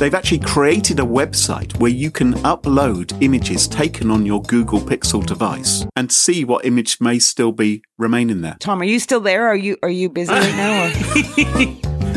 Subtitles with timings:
[0.00, 5.24] they've actually created a website where you can upload images taken on your Google Pixel
[5.24, 8.56] device and see what image may still be remaining there.
[8.60, 9.46] Thom, are you still there?
[9.46, 10.86] Are you are you busy right now?
[10.86, 10.90] Or?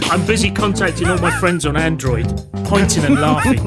[0.12, 2.26] I'm busy contacting all my friends on Android,
[2.66, 3.60] pointing and laughing.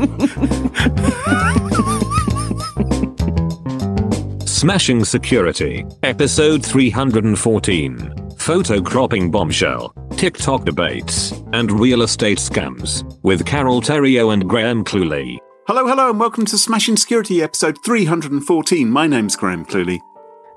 [4.47, 13.83] Smashing Security, Episode 314 Photo Cropping Bombshell, TikTok Debates, and Real Estate Scams, with Carole
[13.83, 15.39] Theriault and Graham Cluley.
[15.67, 18.89] Hello, hello, and welcome to Smashing Security episode 314.
[18.89, 19.99] My name's Graham Cluley.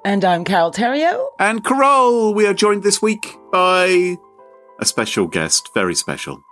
[0.05, 1.30] And I'm Carole Theriault.
[1.39, 4.19] And Carole, we are joined this week by
[4.80, 6.44] a special guest, very special.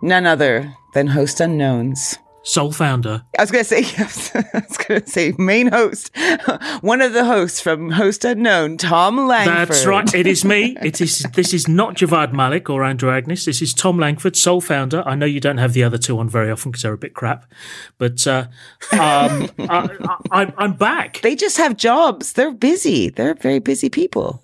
[0.00, 2.18] None other than host unknowns.
[2.46, 3.24] Soul founder.
[3.36, 6.16] I was going to say, yes, I was going to say main host,
[6.80, 9.68] one of the hosts from Host Unknown, Thom Langford.
[9.68, 10.14] That's right.
[10.14, 10.76] It is me.
[10.80, 11.26] It is.
[11.34, 13.46] This is not Javvad Malik or Andrew Agnes.
[13.46, 15.02] This is Thom Langford, Soul founder.
[15.04, 17.14] I know you don't have the other two on very often because they're a bit
[17.14, 17.50] crap,
[17.98, 18.46] but uh,
[18.92, 21.20] um, I, I, I'm back.
[21.22, 22.34] They just have jobs.
[22.34, 23.08] They're busy.
[23.08, 24.40] They're very busy people.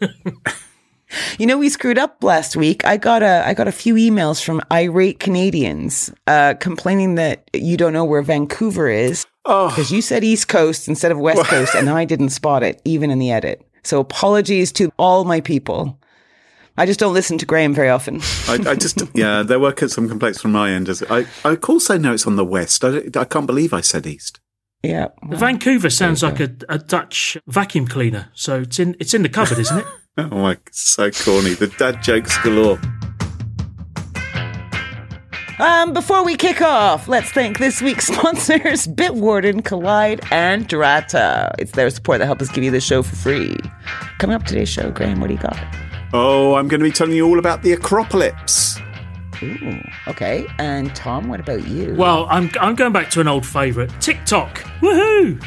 [1.38, 2.84] You know, we screwed up last week.
[2.84, 7.76] I got a I got a few emails from irate Canadians uh, complaining that you
[7.76, 11.74] don't know where Vancouver is because Oh, you said East Coast instead of West Coast,
[11.74, 13.66] and I didn't spot it even in the edit.
[13.82, 15.98] So apologies to all my people.
[16.78, 18.20] I just don't listen to Graham very often.
[18.48, 20.88] I, I just, yeah, there were some complaints from my end.
[20.88, 22.82] As I, I also know it's on the west.
[22.84, 24.40] I, I can't believe I said east.
[24.82, 25.08] yeah.
[25.22, 29.28] well, Vancouver sounds like a, a Dutch vacuum cleaner, so it's in it's in the
[29.28, 29.86] cupboard, isn't it?
[30.18, 31.54] Oh my, so corny.
[31.54, 32.78] The dad jokes galore.
[35.58, 41.54] Um, before we kick off, let's thank this week's sponsors, Bitwarden, Kolide, and Drata.
[41.58, 43.56] It's their support that help us give you this show for free.
[44.18, 45.58] Coming up today's show, Graham, what do you got?
[46.12, 48.82] Oh, I'm going to be telling you all about the aCropalypse.
[49.42, 50.46] Ooh, okay.
[50.58, 51.94] And Thom, what about you?
[51.94, 54.58] Well, I'm I'm going back to an old favourite, TikTok.
[54.80, 55.42] Woohoo!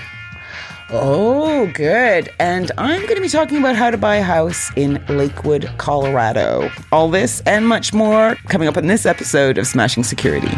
[0.92, 2.30] Oh, good.
[2.40, 6.70] And I'm going to be talking about how to buy a house in Lakewood, Colorado.
[6.92, 10.52] All this and much more coming up in this episode of Smashing Security.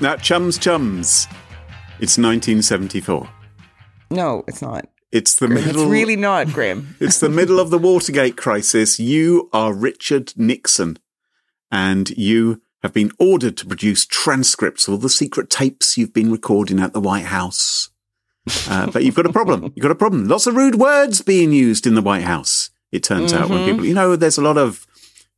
[0.00, 1.26] Now, chums, chums.
[1.98, 3.28] It's 1974.
[4.12, 4.86] No, it's not.
[5.10, 5.86] It's the It's middle.
[5.88, 6.94] really not, Graham.
[7.00, 9.00] It's the middle of the Watergate crisis.
[9.00, 10.98] You are Richard Nixon,
[11.72, 16.30] and you have been ordered to produce transcripts of all the secret tapes you've been
[16.30, 17.90] recording at the White House.
[18.68, 19.64] Uh, but you've got a problem.
[19.74, 20.28] You've got a problem.
[20.28, 22.70] Lots of rude words being used in the White House.
[22.92, 24.86] It turns out when people, you know, there's a lot of,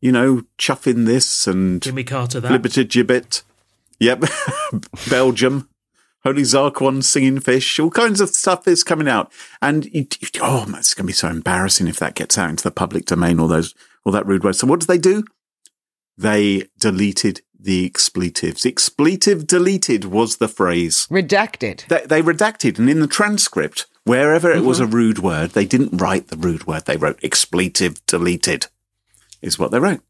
[0.01, 2.53] you know, chuffing this and Jimmy Carter, that.
[2.53, 3.43] Liberty Gibbet.
[3.99, 4.25] Yep.
[5.11, 5.69] Belgium.
[6.23, 7.81] Holy Zarquon singing fish.
[7.81, 9.33] All kinds of stuff is coming out.
[9.63, 12.63] And you, you- oh, it's going to be so embarrassing if that gets out into
[12.63, 13.75] the public domain, all those,
[14.05, 14.59] all that rude words.
[14.59, 15.25] So what do they do?
[16.21, 18.67] They deleted the expletives.
[18.67, 21.07] Expletive deleted was the phrase.
[21.11, 21.87] Redacted.
[21.89, 24.93] They, they redacted, and in the transcript, wherever it was mm-hmm.
[24.93, 26.85] a rude word, they didn't write the rude word.
[26.85, 28.67] They wrote expletive deleted,
[29.41, 30.03] is what they wrote.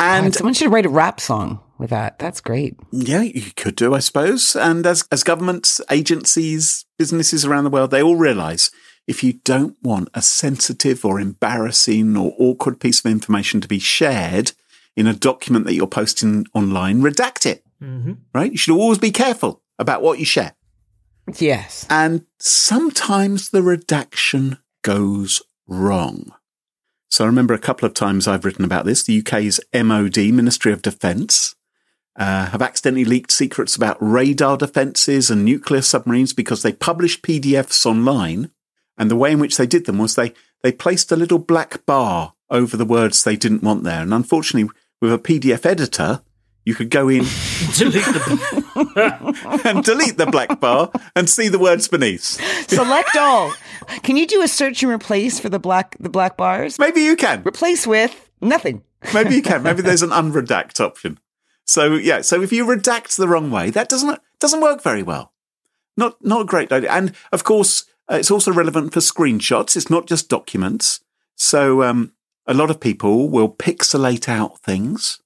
[0.00, 2.18] And God, someone should write a rap song with that.
[2.18, 2.76] That's great.
[2.90, 4.56] Yeah, you could do, I suppose.
[4.56, 8.72] And as as governments, agencies, businesses around the world, they all realise
[9.06, 13.78] if you don't want a sensitive or embarrassing or awkward piece of information to be
[13.78, 14.52] shared
[14.96, 17.64] in a document that you're posting online, redact it.
[17.78, 18.52] hmm Right?
[18.52, 20.54] You should always be careful about what you share.
[21.38, 21.86] Yes.
[21.88, 26.32] And sometimes the redaction goes wrong.
[27.10, 29.02] So I remember a couple of times I've written about this.
[29.02, 31.56] The UK's MOD, Ministry of Defence,
[32.16, 37.84] uh, have accidentally leaked secrets about radar defences and nuclear submarines because they published PDFs
[37.84, 38.50] online.
[38.96, 41.84] And the way in which they did them was they, they placed a little black
[41.86, 44.02] bar over the words they didn't want there.
[44.02, 46.22] And unfortunately, with a PDF editor,
[46.64, 47.20] you could go in
[47.76, 49.60] Delete the.
[49.64, 52.40] and delete the black bar and see the words beneath.
[52.68, 53.52] Select all.
[54.02, 56.78] Can you do a search and replace for the black the black bars?
[56.78, 57.42] Maybe you can.
[57.46, 58.82] Replace with nothing.
[59.14, 59.62] Maybe you can.
[59.62, 61.18] Maybe there's an unredact option.
[61.64, 62.20] So yeah.
[62.20, 65.32] So if you redact the wrong way, that doesn't doesn't work very well.
[65.96, 66.90] Not not a great idea.
[66.90, 69.76] And of course, uh, it's also relevant for screenshots.
[69.76, 71.00] It's not just documents.
[71.36, 72.12] So um,
[72.50, 75.20] a lot of people will pixelate out things,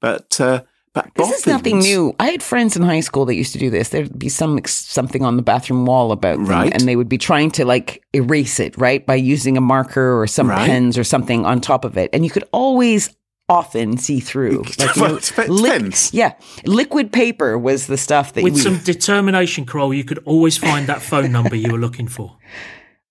[0.00, 0.62] but uh,
[0.94, 2.14] but This is nothing new.
[2.18, 3.90] I had friends in high school that used to do this.
[3.90, 6.72] There'd be some something on the bathroom wall about them, Right.
[6.72, 10.26] and they would be trying to like erase it, right, by using a marker or
[10.26, 10.66] some Right.
[10.68, 13.10] pens or something on top of it, and you could always
[13.50, 14.62] often see through.
[14.78, 16.12] Like, you know, it dep- liq- depends.
[16.12, 16.32] yeah,
[16.66, 18.60] liquid paper was the stuff that With we.
[18.60, 22.36] some determination, Carole, you could always find that phone number you were looking for.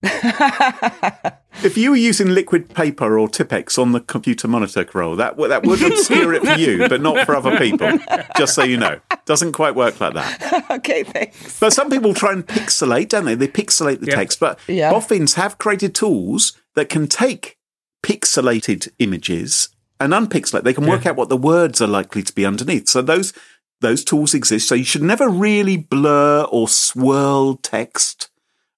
[1.63, 5.49] if you were using liquid paper or Tippex on the computer monitor, Carole, that w-
[5.49, 7.91] that would obscure it for you, but not for other people.
[8.37, 10.65] Just so you know, doesn't quite work like that.
[10.71, 11.59] okay, thanks.
[11.59, 13.35] But some people try and pixelate, don't they?
[13.35, 14.15] They pixelate the Yeah.
[14.15, 14.39] text.
[14.39, 14.91] But Yeah.
[14.91, 17.57] boffins have created tools that can take
[18.03, 19.69] pixelated images
[19.99, 20.63] and unpixelate.
[20.63, 22.87] They can work out what the words are likely to be underneath.
[22.87, 23.33] So those
[23.81, 24.67] those tools exist.
[24.67, 28.29] So you should never really blur or swirl text.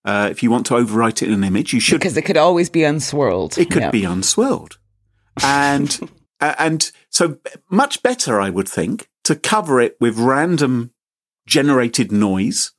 [0.05, 2.37] Uh, if you want to overwrite it in an image, you should Because it could
[2.37, 3.57] always be unswirled.
[3.57, 3.91] it could Yeah.
[3.91, 4.77] be unswirled.
[5.43, 5.99] And
[6.39, 7.37] uh, and so
[7.69, 10.91] much better, I would think, to cover it with random
[11.45, 12.71] generated noise,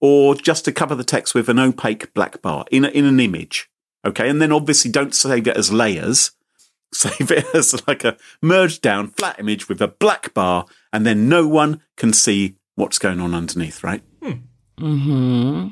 [0.00, 3.20] or just to cover the text with an opaque black bar in a, in an
[3.20, 3.68] image.
[4.06, 6.32] Okay, and then obviously don't save it as layers.
[6.94, 11.28] Save it as like a merged down flat image with a black bar, and then
[11.28, 13.82] no one can see what's going on underneath.
[13.82, 14.02] Right.
[14.78, 15.68] hmm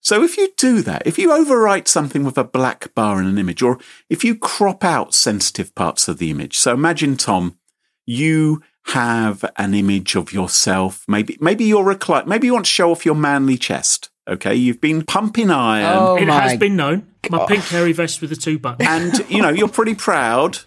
[0.00, 3.38] So if you do that, if you overwrite something with a black bar in an
[3.38, 3.78] image, or
[4.08, 7.58] if you crop out sensitive parts of the image, so imagine Thom,
[8.06, 11.04] you have an image of yourself.
[11.08, 14.08] Maybe maybe you're recli- Maybe you want to show off your manly chest.
[14.26, 17.06] Okay, you've been pumping iron, Oh it has been known.
[17.30, 18.88] My pink hairy vest with the two buttons.
[18.88, 20.58] and you know you're pretty proud,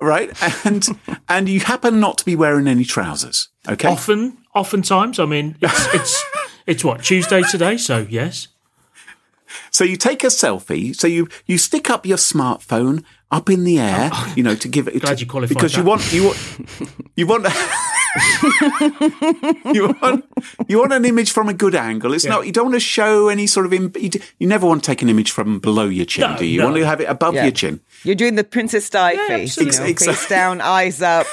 [0.00, 0.30] right?
[0.66, 0.86] And
[1.28, 3.48] and you happen not to be wearing any trousers.
[3.68, 6.24] Okay, Often, oftentimes, I mean, it's it's
[6.66, 8.48] it's what Tuesday today, so yes.
[9.70, 10.94] So you take a selfie.
[10.94, 14.32] So you you stick up your smartphone up in the air, oh, oh.
[14.36, 15.00] you know, to give it.
[15.00, 16.38] Glad to- you qualified because you want you want
[17.16, 17.46] you want
[19.74, 20.24] you want
[20.68, 22.12] you want an image from a good angle.
[22.14, 24.66] It's not you don't want to show any sort of im- you, d- you never
[24.66, 26.60] want to take an image from below your chin, No, do you?
[26.60, 27.44] You want to have it above Yeah.
[27.44, 30.06] your chin, You're doing the Princess Di face, you know, absolutely.
[30.06, 31.26] face down, eyes up.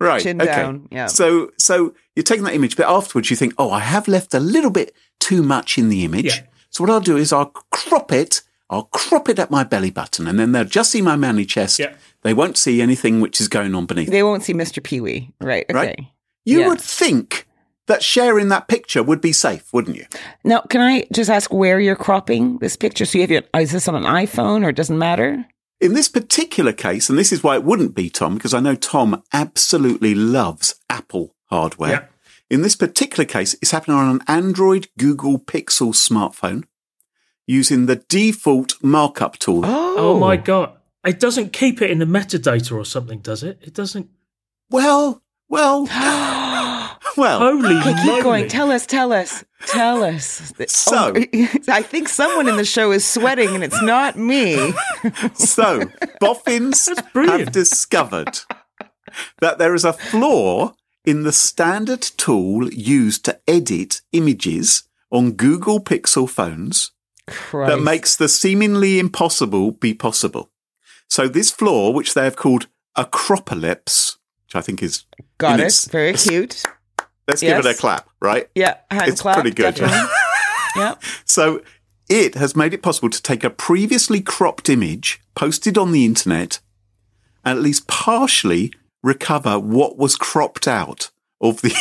[0.00, 0.22] Right?
[0.22, 0.50] Chin okay.
[0.50, 1.06] down, yeah.
[1.06, 4.40] So so you're taking that image, but afterwards you think, oh, I have left a
[4.40, 6.36] little bit too much in the image.
[6.36, 6.46] Yeah.
[6.70, 8.42] So what I'll do is I'll crop it.
[8.70, 11.78] I'll crop it at my belly button, and then they'll just see my manly chest.
[11.78, 11.94] Yeah.
[12.22, 14.10] They won't see anything which is going on beneath.
[14.10, 14.82] They won't see Mr.
[14.82, 15.32] Pee Wee.
[15.40, 15.64] Right.
[15.70, 15.74] Okay.
[15.78, 16.00] Right.
[16.44, 16.68] You Yeah.
[16.68, 17.46] would think
[17.86, 20.04] that sharing that picture would be safe, wouldn't you?
[20.44, 23.04] Now, can I just ask where you're cropping this picture?
[23.06, 25.46] So you have your, is this on an iPhone or it doesn't matter?
[25.80, 28.74] In this particular case, and this is why it wouldn't be Thom, because I know
[28.74, 31.90] Thom absolutely loves Apple hardware.
[31.90, 32.04] Yeah.
[32.50, 36.64] In this particular case, it's happening on an Android Google Pixel smartphone
[37.46, 39.62] using the default markup tool.
[39.64, 40.72] Oh, oh my god.
[41.04, 43.58] It doesn't keep it in the metadata or something, does it?
[43.62, 44.10] It doesn't.
[44.70, 45.86] Well, well,
[47.18, 47.38] well.
[47.40, 48.22] Holy Okay, keep moly.
[48.22, 48.48] going.
[48.48, 50.52] Tell us, tell us, tell us.
[50.68, 51.24] So- Oh,
[51.68, 54.72] I think someone in the show is sweating and it's not me.
[55.34, 55.82] So,
[56.20, 57.40] boffins brilliant.
[57.40, 58.40] have discovered
[59.40, 60.74] that there is a flaw
[61.04, 66.92] in the standard tool used to edit images on Google Pixel phones
[67.26, 67.70] Christ.
[67.70, 70.50] that makes the seemingly impossible be possible.
[71.08, 72.66] So, this flaw, which they have called
[72.96, 74.16] aCropalypse,
[74.46, 75.04] which I think is
[75.38, 75.66] Got it.
[75.66, 76.64] its- Very cute.
[77.28, 78.48] Let's give it a clap, right?
[78.54, 79.36] Yeah, hand It's clap.
[79.36, 79.78] pretty good.
[80.76, 80.94] yeah.
[81.24, 81.62] So
[82.08, 86.60] it has made it possible to take a previously cropped image posted on the internet
[87.44, 88.72] and at least partially
[89.02, 91.10] recover what was cropped out
[91.40, 91.72] of the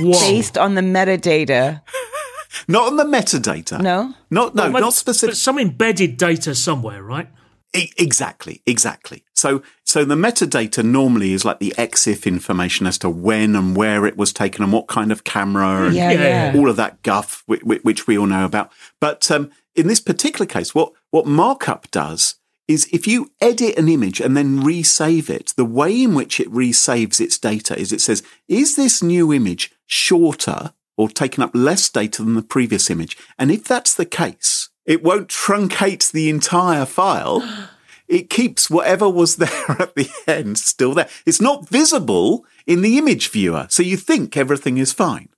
[0.00, 0.12] Whoa.
[0.12, 1.82] Based on the metadata.
[2.68, 3.80] not on the metadata.
[3.80, 4.14] No?
[4.30, 5.32] Not no, Well, maybe- not specific.
[5.32, 7.28] But some embedded data somewhere, right?
[7.74, 9.22] E- Exactly, exactly.
[9.36, 14.06] So, so the metadata normally is like the EXIF information as to when and where
[14.06, 16.52] it was taken and what kind of camera and Yeah, Yeah, yeah.
[16.52, 16.58] yeah.
[16.58, 18.72] all of that guff, which, which we all know about.
[18.98, 23.88] But um, in this particular case, what what markup does is if you edit an
[23.88, 28.00] image and then resave it, the way in which it resaves its data is it
[28.00, 33.16] says, is this new image shorter or taken up less data than the previous image?
[33.38, 37.42] And if that's the case, it won't truncate the entire file.
[38.08, 41.08] It keeps whatever was there at the end still there.
[41.24, 43.66] It's not visible in the image viewer.
[43.70, 45.28] So you think everything is fine.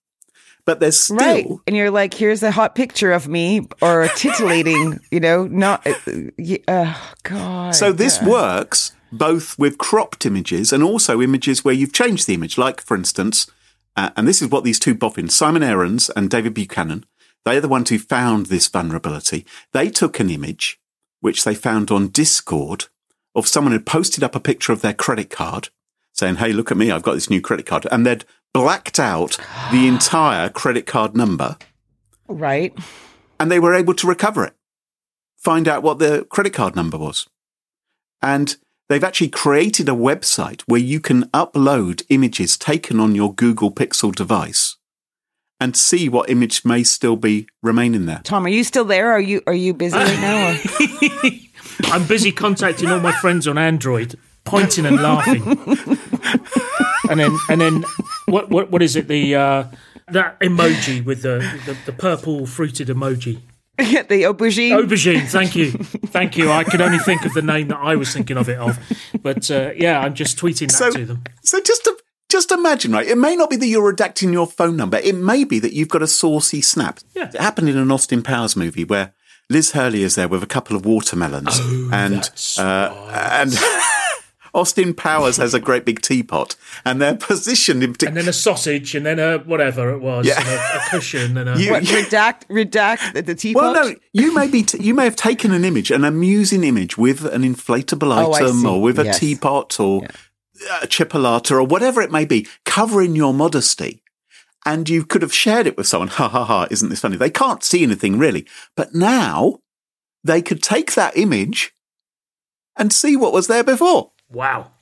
[0.64, 1.46] But there's still Right.
[1.66, 5.94] And you're like, here's a hot picture of me or titillating, you know, not, uh,
[6.68, 7.74] oh, God.
[7.74, 12.58] So this works both with cropped images and also images where you've changed the image.
[12.58, 13.46] Like, for instance,
[13.96, 17.06] uh, and this is what these two boffins, Simon Aarons and David Buchanan,
[17.44, 19.46] they're the ones who found this vulnerability.
[19.72, 20.78] They took an image
[21.20, 22.86] which they found on Discord
[23.34, 25.68] of someone who posted up a picture of their credit card
[26.12, 26.90] saying, Hey, look at me.
[26.90, 27.86] I've got this new credit card.
[27.90, 29.38] And they'd blacked out
[29.70, 31.56] the entire credit card number
[32.26, 32.76] Right.
[33.38, 34.54] and they were able to recover it,
[35.36, 37.26] find out what the credit card number was.
[38.20, 38.56] And
[38.88, 44.14] they've actually created a website where you can upload images taken on your Google Pixel
[44.14, 44.76] device
[45.60, 48.20] and see what image may still be remaining there.
[48.24, 49.10] Thom, are you still there?
[49.10, 50.58] Are you, are you busy right now?
[51.92, 55.42] I'm busy contacting all my friends on Android, pointing and laughing.
[57.10, 57.84] and then, and then,
[58.26, 59.08] what, what, what is it?
[59.08, 59.64] The uh,
[60.08, 63.40] that emoji with the, the the purple fruited emoji.
[63.78, 64.72] the aubergine.
[64.72, 65.28] Aubergine.
[65.28, 66.50] Thank you, thank you.
[66.50, 68.78] I could only think of the name that I was thinking of it of,
[69.22, 71.24] but uh, yeah, I'm just tweeting that So, to them.
[71.42, 71.96] so just to,
[72.38, 73.06] just imagine, right?
[73.06, 74.98] It may not be that you're redacting your phone number.
[74.98, 77.00] It may be that you've got a saucy snap.
[77.14, 77.28] Yeah.
[77.34, 79.12] It happened in an Austin Powers movie where
[79.50, 81.58] Liz Hurley is there with a couple of watermelons,
[81.92, 82.92] and that's uh,
[83.40, 83.52] and
[84.54, 86.54] Austin Powers has a great big teapot,
[86.84, 88.18] and they're positioned in particular.
[88.18, 90.38] And then a sausage, and then a whatever it was, Yeah.
[90.38, 93.62] and a, a cushion, and a You- What, redact, redact the, the teapot.
[93.74, 96.96] Well, no, you may be t- you may have taken an image, an amusing image
[96.98, 98.66] with an inflatable Oh, item, see.
[98.68, 100.06] or with a teapot, or
[100.82, 104.02] a chipolata, or whatever it may be, covering your modesty.
[104.66, 106.08] And you could have shared it with someone.
[106.08, 106.66] Ha ha ha!
[106.70, 107.16] Isn't this funny?
[107.16, 108.46] They can't see anything really,
[108.76, 109.60] but now
[110.24, 111.72] they could take that image
[112.76, 114.12] and see what was there before.
[114.28, 114.72] wow.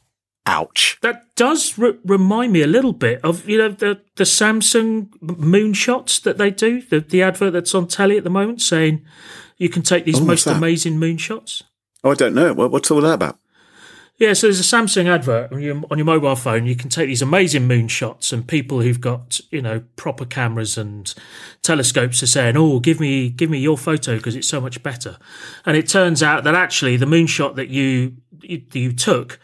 [0.49, 0.97] Ouch!
[1.03, 6.23] That does re- remind me a little bit of you know the the Samsung moonshots
[6.23, 6.83] that they do.
[6.83, 9.05] The the advert that's on telly at the moment saying
[9.57, 11.65] you can take these Oh, most amazing moonshots.
[12.05, 12.55] Oh, I don't know.
[12.55, 13.41] What, what's all that about?
[14.19, 16.65] Yeah, so there's a Samsung advert on your, on your mobile phone.
[16.65, 21.15] You can take these amazing moonshots, and people who've got you know proper cameras and
[21.63, 25.19] telescopes are saying, "Oh, give me give me your photo because it's so much better."
[25.67, 29.39] And it turns out that actually the moonshot that you you, you took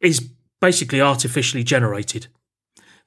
[0.00, 2.28] is basically artificially generated.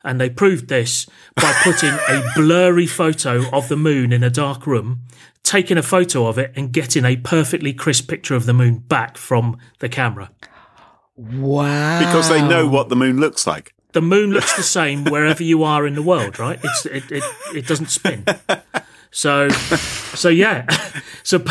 [0.04, 4.68] And they proved this by putting a blurry photo of the moon in a dark
[4.68, 5.02] room,
[5.44, 9.18] taking a photo of it, and getting a perfectly crisp picture of the moon back
[9.18, 10.30] from the camera.
[11.18, 12.00] Wow.
[12.00, 13.74] Because they know what the moon looks like.
[13.94, 16.60] the moon looks the same wherever you are in the world, right?
[16.64, 17.24] It's it it,
[17.56, 18.24] it doesn't spin.
[19.12, 20.66] So so yeah,
[21.24, 21.44] so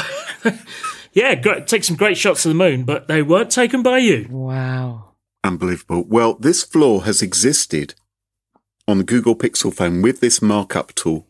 [1.13, 4.27] yeah, great, take some great shots of the moon, but they weren't taken by you.
[4.31, 5.15] Wow.
[5.43, 6.05] Unbelievable.
[6.07, 7.95] Well, this flaw has existed
[8.89, 11.27] on the Google Pixel phone with this markup tool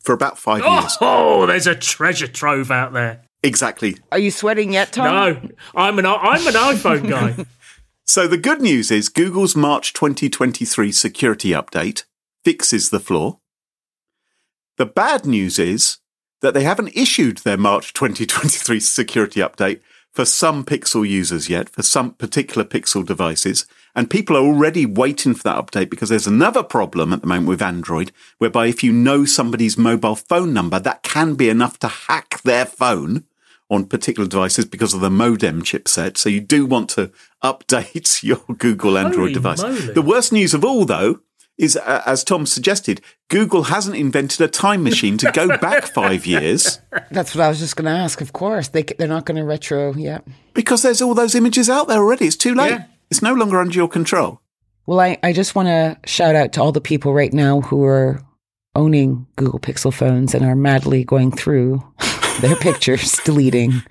[0.00, 0.96] for about five years.
[1.00, 3.22] Oh, there's a treasure trove out there.
[3.42, 3.96] Exactly.
[4.12, 5.04] Are you sweating yet, Thom?
[5.04, 7.44] No, I'm an I'm an iPhone guy.
[8.10, 12.02] So the good news is Google's March 2023 security update
[12.44, 13.38] fixes the flaw.
[14.78, 15.98] The bad news is
[16.42, 19.78] that they haven't issued their March 2023 security update
[20.12, 23.64] for some Pixel users yet, for some particular Pixel devices.
[23.94, 27.46] And people are already waiting for that update because there's another problem at the moment
[27.46, 31.86] with Android, whereby if you know somebody's mobile phone number, that can be enough to
[31.86, 33.24] hack their phone
[33.70, 36.16] on particular devices because of the modem chipset.
[36.16, 37.10] So you do want to
[37.44, 39.62] update your Google Android Holy device.
[39.62, 39.92] moly.
[39.92, 41.20] The worst news of all, though,
[41.56, 46.24] is uh, as Thom suggested, Google hasn't invented a time machine to go back five
[46.24, 48.20] years That's what I was just going to ask.
[48.22, 49.94] Of course, they they're not going to retro.
[49.94, 50.20] Yeah.
[50.54, 52.26] because there's all those images out there already.
[52.26, 52.70] It's too late.
[52.70, 52.84] Yeah.
[53.10, 54.40] It's no longer under your control.
[54.86, 57.84] Well, I, I just want to shout out to all the people right now who
[57.84, 58.22] are
[58.74, 61.82] owning Google Pixel phones and are madly going through
[62.40, 63.82] their pictures, deleting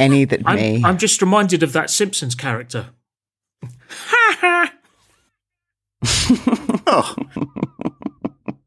[0.00, 0.76] any that may.
[0.76, 2.90] I'm, I'm just reminded of that Simpsons character.
[6.90, 7.14] Oh,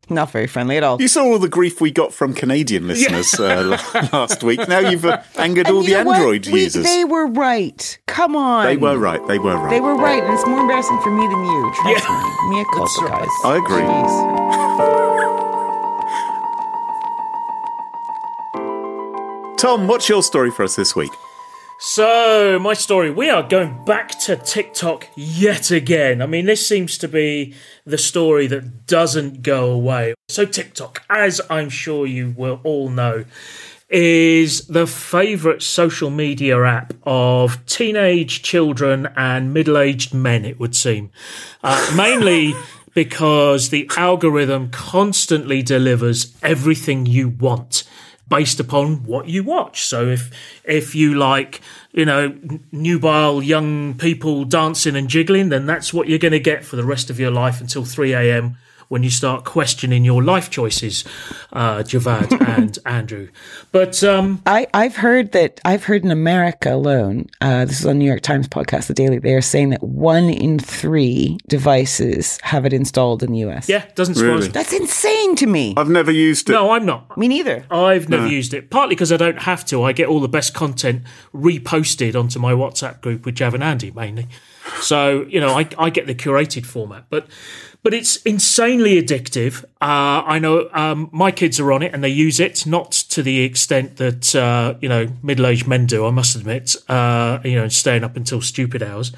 [0.09, 1.01] not very friendly at all.
[1.01, 3.77] you saw all the grief we got from Canadian listeners uh,
[4.13, 4.67] last week.
[4.67, 6.11] Now you've uh, angered all And the you know?
[6.13, 6.83] Android We- users.
[6.85, 7.97] they were right.
[8.07, 8.65] Come on.
[8.65, 9.25] They were right.
[9.27, 9.69] They were right.
[9.71, 11.71] They were right, and it's more embarrassing for me than you.
[11.81, 12.23] Trust Yeah.
[12.43, 12.49] me.
[12.55, 13.21] Me a culpa, That's right.
[13.21, 13.29] guys.
[13.45, 13.57] I
[15.05, 15.10] agree.
[19.61, 21.11] Thom, what's your story for us this week?
[21.79, 26.23] So, my story, we are going back to TikTok yet again.
[26.23, 27.53] I mean, this seems to be
[27.85, 30.15] the story that doesn't go away.
[30.29, 33.23] So, TikTok, as I'm sure you will all know,
[33.87, 40.75] is the favorite social media app of teenage children and middle aged men, it would
[40.75, 41.11] seem.
[41.63, 42.55] Uh, mainly
[42.95, 47.83] because the algorithm constantly delivers everything you want
[48.31, 49.83] based upon what you watch.
[49.83, 50.31] So if
[50.63, 51.61] if you like,
[51.91, 52.33] you know,
[52.71, 56.85] nubile young people dancing and jiggling, then that's what you're going to get for the
[56.85, 58.57] rest of your life until 3 a.m.
[58.91, 61.05] when you start questioning your life choices,
[61.53, 63.29] uh, Javvad and Andrew.
[63.71, 67.99] But um, I, I've heard that I've heard in America alone, uh, this is on
[67.99, 72.65] New York Times podcast, The Daily, they are saying that one in three devices have
[72.65, 73.69] it installed in the US.
[73.69, 74.47] yeah, doesn't surprise Really?
[74.47, 74.51] me.
[74.51, 75.73] That's insane to me.
[75.77, 76.53] I've never used it.
[76.53, 77.17] No, I'm not.
[77.17, 77.63] me neither.
[77.71, 79.83] I've never used it, partly because I don't have to.
[79.83, 83.91] I get all the best content reposted onto my WhatsApp group with Jav and Andy
[83.91, 84.27] mainly.
[84.81, 87.05] So, you know, I, I get the curated format.
[87.09, 87.27] But
[87.83, 89.63] but it's insanely addictive.
[89.81, 93.23] Uh, I know um, my kids are on it and they use it, not to
[93.23, 96.05] the extent that uh, you know middle-aged men do.
[96.05, 99.11] I must admit, uh, you know, staying up until stupid hours.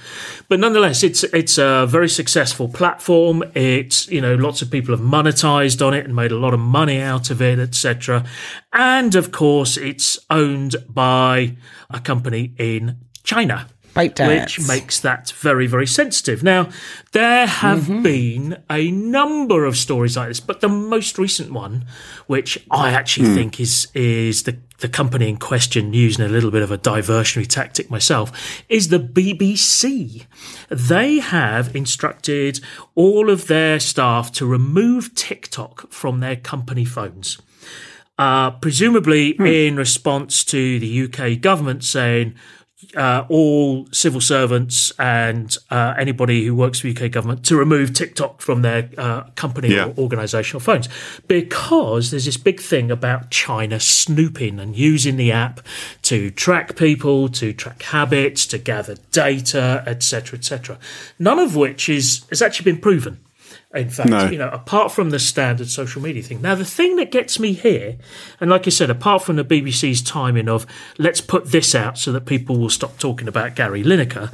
[0.48, 3.44] But nonetheless, it's it's a very successful platform.
[3.54, 6.60] It's you know lots of people have monetized on it and made a lot of
[6.62, 8.24] money out of it, etc.
[8.72, 11.58] And of course, it's owned by
[11.90, 14.58] a company in China ByteDance.
[14.58, 16.44] which makes that very, very sensitive.
[16.44, 16.70] Now,
[17.12, 18.04] there have Mm-hmm.
[18.04, 21.86] been a number of stories like this, but the most recent one,
[22.28, 26.62] which I actually think is is the the company in question using a little bit
[26.62, 28.32] of a diversionary tactic myself,
[28.68, 30.26] is the BBC.
[30.70, 32.60] They have instructed
[32.96, 37.38] all of their staff to remove TikTok from their company phones.
[38.18, 42.36] Uh, presumably in response to the UK government saying
[42.96, 47.94] uh, all civil servants and uh, anybody who works for the UK government to remove
[47.94, 49.86] TikTok from their uh, company Yeah.
[49.86, 50.88] or organisational phones
[51.28, 55.60] because there's this big thing about China snooping and using the app
[56.04, 60.78] to track people, to track habits, to gather data, etc., etc.
[61.20, 63.20] None of which is has actually been proven.
[63.74, 64.30] In fact, No.
[64.30, 66.42] you know, apart from the standard social media thing.
[66.44, 67.98] Now, the thing that gets me here,
[68.40, 70.68] and like I said, apart from the BBC's timing of
[71.00, 74.32] let's put this out so that people will stop talking about Gary Lineker,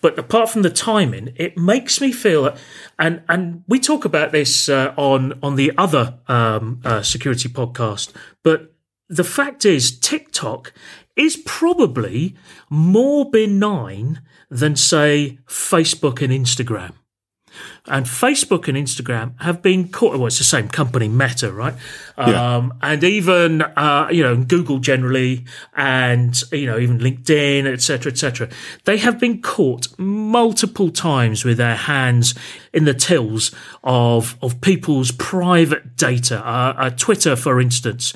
[0.00, 2.56] but apart from the timing, it makes me feel that,
[2.98, 8.12] and and we talk about this uh, on on the other um, uh, security podcast,
[8.42, 8.72] but
[9.10, 10.72] the fact is, TikTok
[11.16, 12.36] is probably
[12.70, 16.92] more benign than say Facebook and Instagram.
[17.86, 20.16] And Facebook and Instagram have been caught.
[20.16, 21.74] Well, it's the same company, Meta, right?
[22.18, 22.56] Yeah.
[22.56, 25.44] Um, and even uh, you know Google generally,
[25.76, 28.48] and you know even LinkedIn, etc., etc.
[28.84, 32.34] They have been caught multiple times with their hands
[32.72, 36.46] in the tills of of people's private data.
[36.46, 38.12] Uh, uh, Twitter, for instance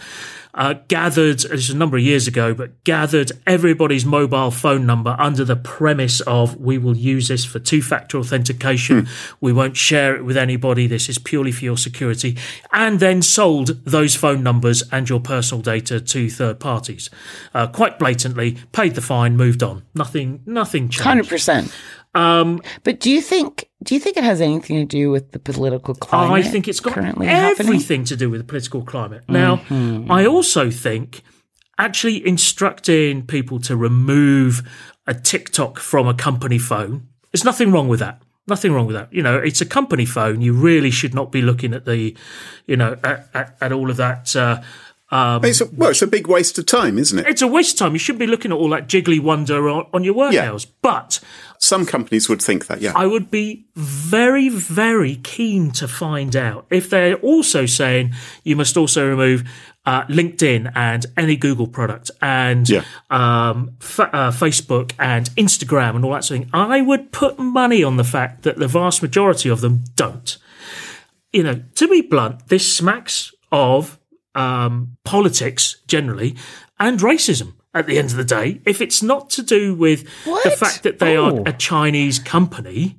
[0.55, 5.17] uh, gathered, this was a number of years ago, but gathered everybody's mobile phone number
[5.19, 9.09] under the premise of we will use this for two factor authentication.
[9.41, 10.87] We won't share it with anybody.
[10.87, 12.37] This is purely for your security.
[12.73, 17.09] And then sold those phone numbers and your personal data to third parties.
[17.55, 19.85] Uh, quite blatantly, paid the fine, moved on.
[19.95, 21.01] Nothing, nothing changed.
[21.01, 21.75] Hundred percent.
[22.15, 25.39] Um, But do you think do you think it has anything to do with the
[25.39, 26.45] political climate?
[26.47, 27.67] I think it's got currently happening?
[27.67, 29.23] everything to do with the political climate.
[29.29, 30.11] Now, Mm-hmm.
[30.13, 31.23] I also think
[31.79, 34.63] actually instructing people to remove
[35.07, 38.23] a TikTok from a company phone, there's nothing wrong with that.
[38.47, 39.13] Nothing wrong with that.
[39.13, 40.41] You know, it's a company phone.
[40.43, 42.15] You really should not be looking at the,
[42.67, 44.35] you know, at, at, at all of that.
[44.37, 44.61] Uh,
[45.11, 47.27] um, It's a, well, it's a big waste of time, isn't it?
[47.27, 47.93] it's a waste of time.
[47.93, 50.51] You shouldn't be looking at all that jiggly wonder on, on your work Yeah.
[50.51, 50.65] hours.
[50.65, 51.21] But
[51.63, 52.93] Some companies would think that, yeah.
[52.97, 58.77] I would be very, very keen to find out if they're also saying you must
[58.77, 59.45] also remove
[59.87, 62.83] uh, LinkedIn and any Google product and Yeah.
[63.11, 66.51] um, fa- uh, Facebook and Instagram and all that sort of thing.
[66.53, 70.37] I would put money on the fact that the vast majority of them don't.
[71.33, 74.01] You know, to be blunt, this smacks of
[74.35, 76.35] um, politics generally
[76.81, 77.53] and racism.
[77.75, 80.05] At the end of the day, if it's not to do with
[80.45, 81.39] the fact that they Oh.
[81.39, 82.99] are a Chinese company,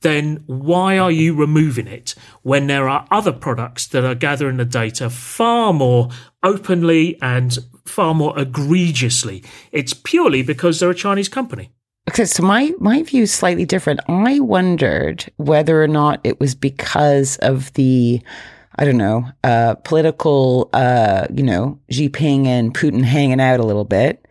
[0.00, 4.64] then why are you removing it when there are other products that are gathering the
[4.64, 6.08] data far more
[6.42, 9.44] openly and far more egregiously?
[9.72, 11.70] It's purely because they're a Chinese company.
[12.08, 14.00] Okay, so my my view is slightly different.
[14.08, 18.22] I wondered whether or not it was because of the
[18.78, 23.64] I don't know, uh, political, uh, you know, Xi Jinping and Putin hanging out a
[23.64, 24.24] little bit,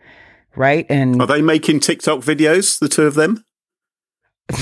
[0.56, 0.86] right?
[0.88, 3.44] And Are they making TikTok videos, the two of them?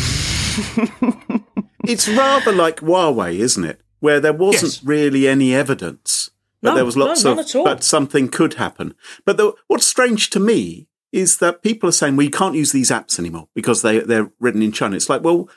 [1.87, 3.81] it's rather like Huawei, isn't it?
[4.01, 4.85] Where there wasn't Yes.
[4.85, 6.31] really any evidence,
[6.63, 7.65] but No, there was lots no, of, none at all.
[7.65, 8.95] but something could happen.
[9.25, 12.73] But the, what's strange to me is that people are saying, well, you can't use
[12.73, 14.97] these apps anymore because they, they're written in China.
[14.97, 15.49] It's like, well,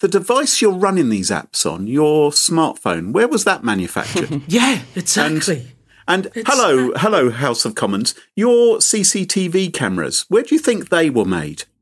[0.00, 4.42] the device you're running these apps on, your smartphone, where was that manufactured?
[4.48, 5.72] Yeah, exactly.
[6.08, 8.14] And hello, hello, House of Commons.
[8.34, 11.64] Your CCTV cameras, where do you think they were made?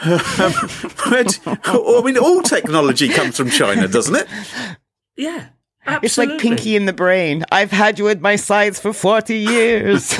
[0.00, 0.18] Um,
[1.64, 4.28] I mean, all technology comes from China, doesn't it?
[5.16, 5.46] yeah,
[5.86, 6.06] absolutely.
[6.06, 7.44] it's like Pinky in the Brain.
[7.50, 10.16] I've had you at my sides for forty years.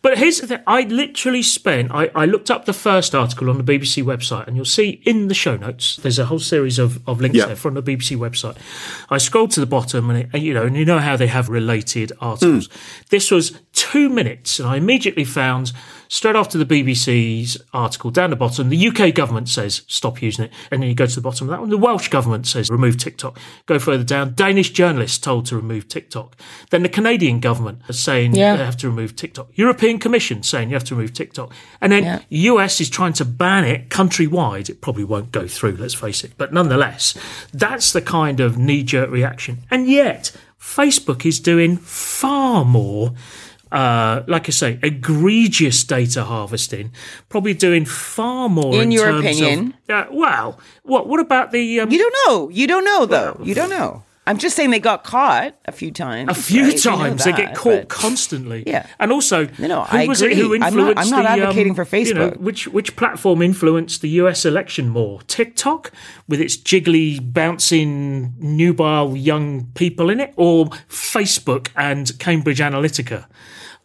[0.00, 1.90] But here's the thing: I literally spent.
[1.92, 5.28] I, I looked up the first article on the BBC website, and you'll see in
[5.28, 5.96] the show notes.
[5.96, 7.46] There's a whole series of, of links Yeah.
[7.46, 8.56] there from the BBC website.
[9.10, 11.26] I scrolled to the bottom, and, it, and you know, and you know how they
[11.26, 12.66] have related articles.
[12.68, 12.78] Hmm.
[13.10, 14.58] This was two minutes.
[14.58, 15.72] And I immediately found
[16.08, 20.52] straight after the BBC's article down the bottom, the UK government says stop using it.
[20.70, 22.96] And then you go to the bottom of that one, the Welsh government says remove
[22.96, 23.38] TikTok.
[23.66, 26.36] Go further down, Danish journalists told to remove TikTok.
[26.70, 28.56] Then the Canadian government is saying Yeah.
[28.56, 29.48] they have to remove TikTok.
[29.54, 31.52] European Commission saying you have to remove TikTok.
[31.80, 32.18] And then Yeah.
[32.30, 34.68] US is trying to ban it countrywide.
[34.68, 36.32] It probably won't go through, let's face it.
[36.36, 37.14] But nonetheless,
[37.52, 39.58] that's the kind of knee jerk reaction.
[39.70, 43.12] And yet, Facebook is doing far more.
[43.70, 46.90] Uh, like I say, egregious data harvesting,
[47.28, 48.74] probably doing far more.
[48.74, 49.74] In In, your opinion?
[49.88, 52.48] Of, uh, well, what what about the um, You don't know.
[52.48, 53.40] You don't know though.
[53.42, 54.02] You don't know.
[54.26, 56.28] I'm just saying they got caught a few times.
[56.30, 56.74] a few right?
[56.74, 58.62] We know times they get caught constantly.
[58.66, 58.84] Yeah.
[59.00, 60.60] and also, No, no, who I was it who agree.
[60.60, 62.36] I'm not- influenced I'm not the, advocating um, for You know, Facebook.
[62.36, 64.44] which which platform influenced the U.S.
[64.44, 65.22] election more?
[65.22, 65.92] TikTok
[66.28, 73.24] with its jiggly, bouncing, nubile young people in it, or Facebook and Cambridge Analytica?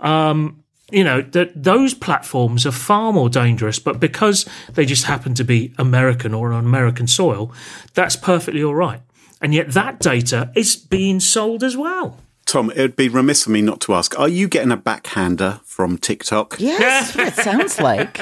[0.03, 5.33] Um, you know that those platforms are far more dangerous, but because they just happen
[5.33, 7.51] to be American or on American soil,
[7.95, 9.01] that's perfectly all right.
[9.41, 12.19] And yet that data is being sold as well.
[12.45, 15.61] Thom, it would be remiss of me not to ask: Are you getting a backhander
[15.63, 16.57] from TikTok?
[16.59, 18.19] Yes, it sounds like.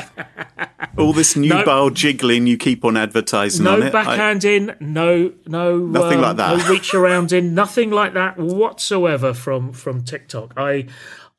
[0.97, 3.95] All this nubile jiggling you keep on advertising No on it.
[3.95, 4.33] I-
[4.79, 6.57] no, no, Nothing um, like that.
[6.57, 10.53] No reach around in, nothing like that whatsoever from from TikTok.
[10.55, 10.85] I,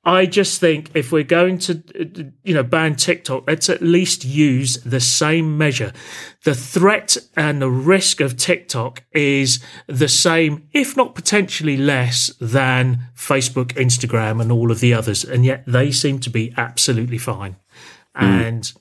[0.04, 4.78] I just think if we're going to, you know, ban TikTok, let's at least use
[4.82, 5.92] the same measure.
[6.42, 13.02] The threat and the risk of TikTok is the same, if not potentially less, than
[13.14, 17.56] Facebook, Instagram, and all of the others, and yet they seem to be absolutely fine.
[18.16, 18.24] Hmm.
[18.24, 18.72] And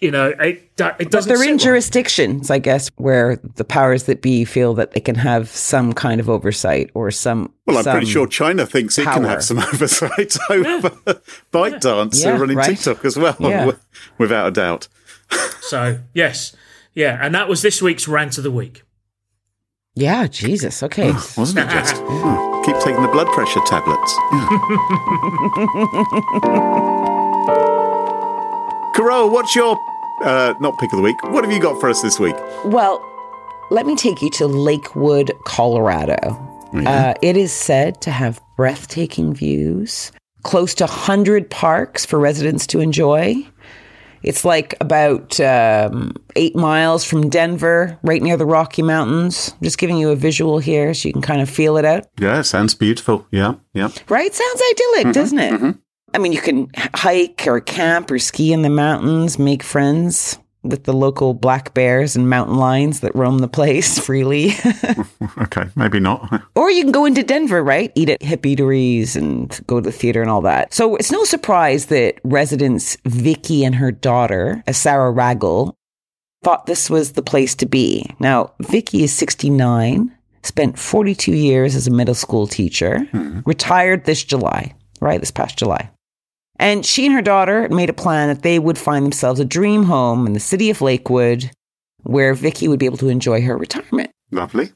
[0.00, 1.28] you know, it it doesn't.
[1.28, 1.60] they're in right.
[1.60, 6.20] jurisdictions, I guess, where the powers that be feel that they can have some kind
[6.20, 7.52] of oversight or some.
[7.66, 10.90] Well, I'm some- pretty sure China thinks it can have some oversight over
[11.52, 12.70] ByteDance Yeah, who running right.
[12.76, 13.72] TikTok as well, Yeah.
[14.18, 14.88] without a doubt.
[15.60, 16.56] So yes,
[16.94, 18.84] yeah, and that was this week's rant of the week.
[19.94, 20.82] Yeah, Jesus.
[20.82, 21.12] Okay.
[21.12, 21.96] Wasn't it just?
[21.98, 24.14] Hmm, Keep taking the blood pressure tablets.
[28.98, 29.78] Carole, what's your,
[30.24, 32.34] uh, not pick of the week, what have you got for us this week?
[32.64, 33.00] Well,
[33.70, 36.16] let me take you to Lakewood, Colorado.
[36.74, 40.10] Uh, it is said to have breathtaking views,
[40.42, 43.36] close to 100 parks for residents to enjoy.
[44.24, 49.54] It's like about um, eight miles from Denver, right near the Rocky Mountains.
[49.54, 52.08] I'm just giving you a visual here so you can kind of feel it out.
[52.18, 53.28] Yeah, sounds beautiful.
[53.30, 53.90] Yeah, yeah.
[54.08, 54.34] Right?
[54.34, 55.76] Sounds idyllic, doesn't it?
[56.18, 60.82] I mean, you can hike or camp or ski in the mountains, make friends with
[60.82, 64.52] the local black bears and mountain lions that roam the place freely.
[65.40, 66.42] Okay, maybe not.
[66.56, 67.92] or you can go into Denver, right?
[67.94, 70.74] Eat at hip eateries and go to the theater and all that.
[70.74, 75.74] So it's no surprise that residents Vicky and her daughter, Sarah Raggle,
[76.42, 78.10] thought this was the place to be.
[78.18, 83.40] Now, Vicky is 69, spent 42 years as a middle school teacher, hmm.
[83.46, 85.20] retired this July, right?
[85.20, 85.90] This past July.
[86.58, 89.84] And she and her daughter made a plan that they would find themselves a dream
[89.84, 91.50] home in the city of Lakewood
[92.02, 94.10] where Vicky would be able to enjoy her retirement.
[94.30, 94.70] Lovely.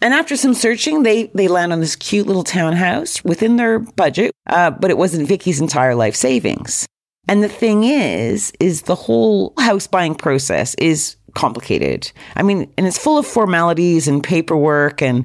[0.00, 4.32] And after some searching, they they land on this cute little townhouse within their budget,
[4.48, 6.86] uh, but it wasn't Vicky's entire life savings.
[7.28, 12.10] And the thing is, is the whole house buying process is complicated.
[12.34, 15.24] I mean, and it's full of formalities and paperwork and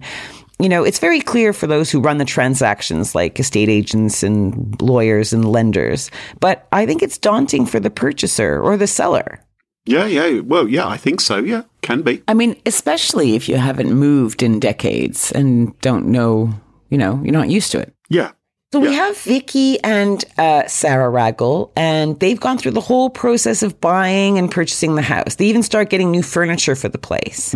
[0.59, 4.81] you know, it's very clear for those who run the transactions like estate agents and
[4.81, 6.09] lawyers and lenders.
[6.39, 9.39] But I think it's daunting for the purchaser or the seller.
[9.85, 10.41] Yeah, yeah.
[10.41, 11.37] Well, yeah, I think so.
[11.37, 12.21] Yeah, can be.
[12.27, 16.53] I mean, especially if you haven't moved in decades and don't know,
[16.89, 17.93] you know, you're not used to it.
[18.09, 18.31] Yeah.
[18.73, 19.05] So we Yeah.
[19.05, 24.37] have Vicky and uh, Sarah Raggle, and they've gone through the whole process of buying
[24.37, 25.35] and purchasing the house.
[25.35, 27.55] They even start getting new furniture for the place.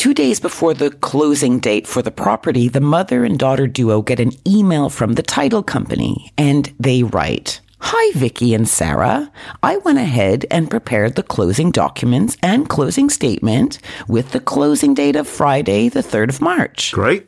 [0.00, 4.18] Two days before the closing date for the property, the mother and daughter duo get
[4.18, 7.60] an email from the title company, and they write.
[7.80, 9.30] Hi, Vicky and Sarah.
[9.62, 15.16] I went ahead and prepared the closing documents and closing statement with the closing date
[15.16, 16.92] of Friday, the 3rd of March.
[16.92, 17.26] Great.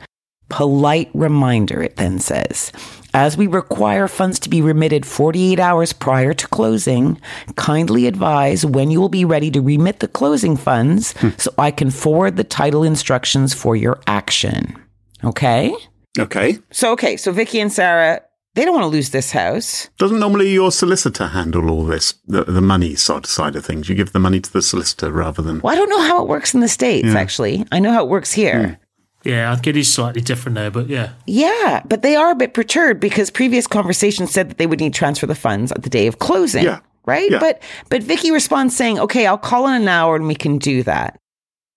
[0.49, 2.71] Polite reminder, it then says.
[3.13, 7.19] As we require funds to be remitted 48 hours prior to closing,
[7.55, 11.29] kindly advise when you will be ready to remit the closing funds hmm.
[11.37, 14.75] so I can forward the title instructions for your action.
[15.23, 15.73] Okay?
[16.17, 16.59] Okay.
[16.71, 18.21] So, okay, so Vicky and Sarah,
[18.55, 19.89] They don't want to lose this house.
[19.97, 23.87] Doesn't normally your solicitor handle all this, the, the money side, side of things?
[23.87, 25.61] You give the money to the solicitor rather than.
[25.61, 27.17] Well, I don't know how it works in the States, Yeah.
[27.17, 27.65] actually.
[27.71, 28.67] I know how it works here.
[28.67, 28.73] Hmm.
[29.23, 31.11] Yeah, I think it is slightly different there, but yeah.
[31.27, 34.93] Yeah, but they are a bit perturbed because previous conversations said that they would need
[34.93, 36.63] to transfer the funds at the day of closing.
[36.63, 36.79] Yeah.
[37.05, 37.31] Right?
[37.31, 37.39] Yeah.
[37.39, 40.83] But but Vicky responds saying, "Okay, I'll call in an hour and we can do
[40.83, 41.19] that."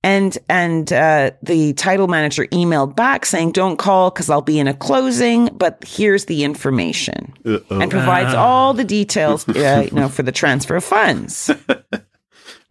[0.04, 4.68] And and uh, the title manager emailed back saying, "Don't call because I'll be in
[4.68, 7.80] a closing, but here's the information." Uh-oh.
[7.80, 11.50] And provides all the details, uh, you know, for the transfer of funds.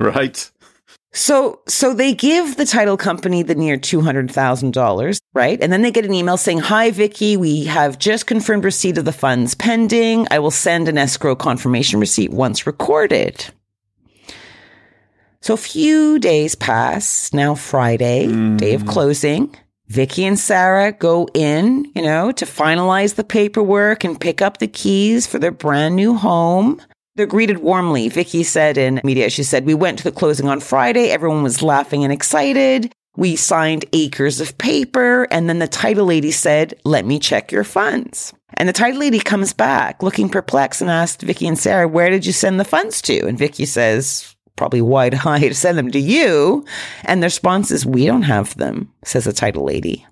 [0.01, 0.49] Right.
[1.13, 5.62] So, so they give the title company the near two hundred thousand dollars, right?
[5.62, 9.04] And then they get an email saying, "Hi, Vicky, we have just confirmed receipt of
[9.04, 10.28] the funds pending.
[10.32, 13.45] I will send an escrow confirmation receipt once recorded."
[15.41, 17.34] So, a few days pass.
[17.34, 18.88] Now, Friday, day of mm.
[18.88, 19.56] closing.
[19.88, 24.67] Vicky and Sarah go in, you know, to finalize the paperwork and pick up the
[24.67, 26.82] keys for their brand new home.
[27.21, 28.10] They're greeted warmly.
[28.10, 31.12] Vicky said in media, she said, We went to the closing on Friday.
[31.12, 32.91] Everyone was laughing and excited.
[33.15, 35.27] We signed acres of paper.
[35.29, 38.34] And then the title lady said, Let me check your funds.
[38.55, 42.25] And the title lady comes back looking perplexed and asked Vicky and Sarah, Where did
[42.25, 43.27] you send the funds to?
[43.27, 46.65] And Vicky says, Probably wide high to send them to you.
[47.03, 50.07] And the response is, We don't have them, says the title lady.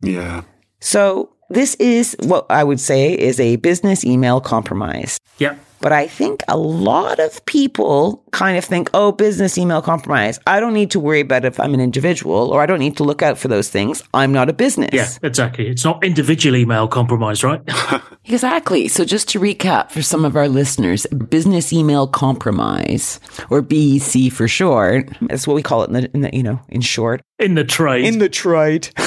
[0.00, 0.44] Yeah.
[0.80, 5.18] So this is what I would say is a business email compromise.
[5.36, 5.56] Yeah.
[5.80, 10.38] But I think a lot of people kind of think, oh, business email compromise.
[10.46, 13.04] I don't need to worry about if I'm an individual or I don't need to
[13.04, 14.02] look out for those things.
[14.14, 14.90] I'm not a business.
[14.92, 15.68] Yeah, exactly.
[15.68, 17.62] It's not individual email compromise, right?
[18.28, 18.88] Exactly.
[18.88, 24.48] So just to recap for some of our listeners, business email compromise or BEC for
[24.48, 25.08] short.
[25.22, 27.22] That's what we call it in the, in the you know, in short.
[27.38, 28.06] In the trade.
[28.06, 28.88] In the trade.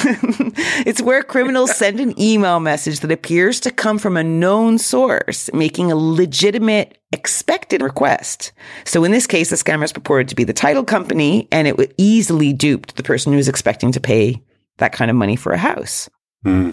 [0.86, 5.52] it's where criminals send an email message that appears to come from a known source,
[5.52, 8.52] making a legitimate expected request.
[8.84, 11.92] So in this case, the scammers purported to be the title company and it would
[11.98, 14.40] easily duped the person who was expecting to pay
[14.78, 16.08] that kind of money for a house.
[16.44, 16.70] Hmm.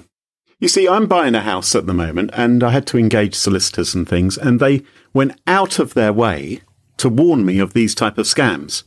[0.59, 3.93] You see, I'm buying a house at the moment and I had to engage solicitors
[3.93, 4.81] and things, and they
[5.13, 6.61] went out of their way
[6.97, 8.83] to warn me of these type of scams.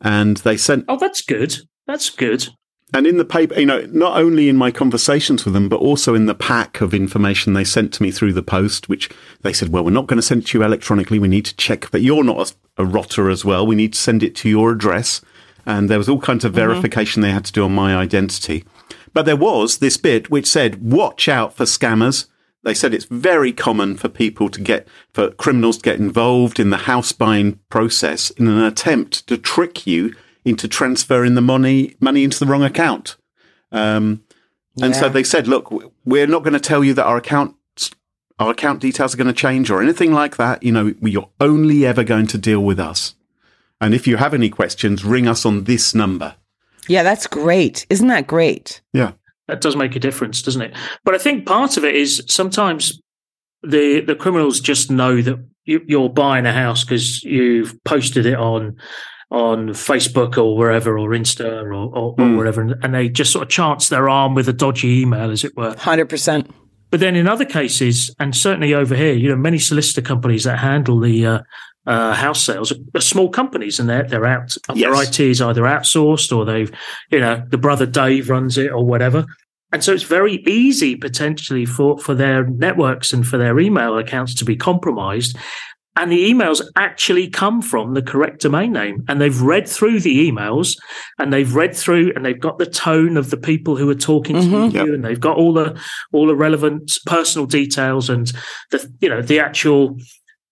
[0.00, 1.60] And they sent, oh, that's good.
[1.86, 2.48] That's good.
[2.92, 6.14] and in the paper, you know, not only in my conversations with them, but also
[6.14, 9.10] in the pack of information they sent to me through the post, which
[9.42, 11.18] they said, well, we're not going to send it to you electronically.
[11.18, 13.66] We need to check that you're not a, a rotter as well.
[13.66, 15.20] We need to send it to your address.
[15.66, 16.60] And there was all kinds of mm-hmm.
[16.60, 18.64] verification they had to do on my identity.
[19.12, 22.26] But there was this bit which said, watch out for scammers.
[22.62, 26.70] They said it's very common for people to get, for criminals to get involved in
[26.70, 32.24] the house buying process in an attempt to trick you into transferring the money, money
[32.24, 33.16] into the wrong account.
[33.72, 34.22] Um,
[34.82, 35.72] and so they said, look,
[36.04, 37.56] we're not going to tell you that our account,
[38.38, 40.62] our account details are going to change or anything like that.
[40.62, 43.14] You know, you're only ever going to deal with us.
[43.80, 46.36] And if you have any questions, ring us on this number.
[46.88, 47.86] Yeah, that's great.
[47.88, 48.82] Isn't that great?
[48.92, 49.12] Yeah.
[49.46, 50.74] That does make a difference, doesn't it?
[51.04, 53.00] But I think part of it is sometimes
[53.62, 58.76] the the criminals just know that you're buying a house because you've posted it on
[59.34, 62.36] on Facebook or wherever or Insta or, or, or Mm.
[62.36, 65.56] wherever, and they just sort of chance their arm with a dodgy email, as it
[65.56, 65.74] were.
[65.74, 66.48] 100%.
[66.90, 70.60] But then in other cases, and certainly over here, you know, many solicitor companies that
[70.60, 71.38] handle the uh,
[71.86, 74.56] uh, house sales are, are small companies, and they're they're out.
[74.74, 76.70] Their IT is either outsourced or they've,
[77.10, 79.26] you know, the brother Dave runs it or whatever.
[79.72, 84.32] And so it's very easy potentially for for their networks and for their email accounts
[84.34, 85.36] to be compromised.
[85.96, 89.04] And the emails actually come from the correct domain name.
[89.08, 90.76] And they've read through the emails
[91.20, 94.34] and they've read through and they've got the tone of the people who are talking
[94.36, 94.72] to Mhm.
[94.72, 95.78] you and they've got all the
[96.12, 98.32] all the relevant personal details and
[98.72, 99.96] the you know the actual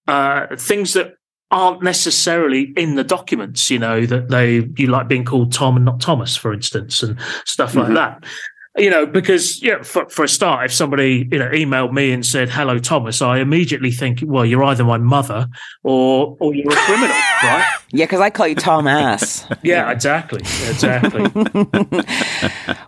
[0.08, 1.14] uh, things that
[1.50, 3.70] aren't necessarily in the documents.
[3.70, 7.18] You know that they you like being called Thom and not Thomas, for instance, and
[7.44, 7.94] stuff like Mhm.
[7.94, 8.24] that.
[8.78, 12.24] You know, because yeah, for, for a start, if somebody you know emailed me and
[12.24, 15.46] said "Hello, Thomas," I immediately think, well, you're either my mother
[15.82, 17.08] or or you're a criminal,
[17.42, 17.66] right?
[17.92, 19.46] Yeah, because I call you Tom Ass.
[19.62, 21.30] Yeah, exactly, exactly.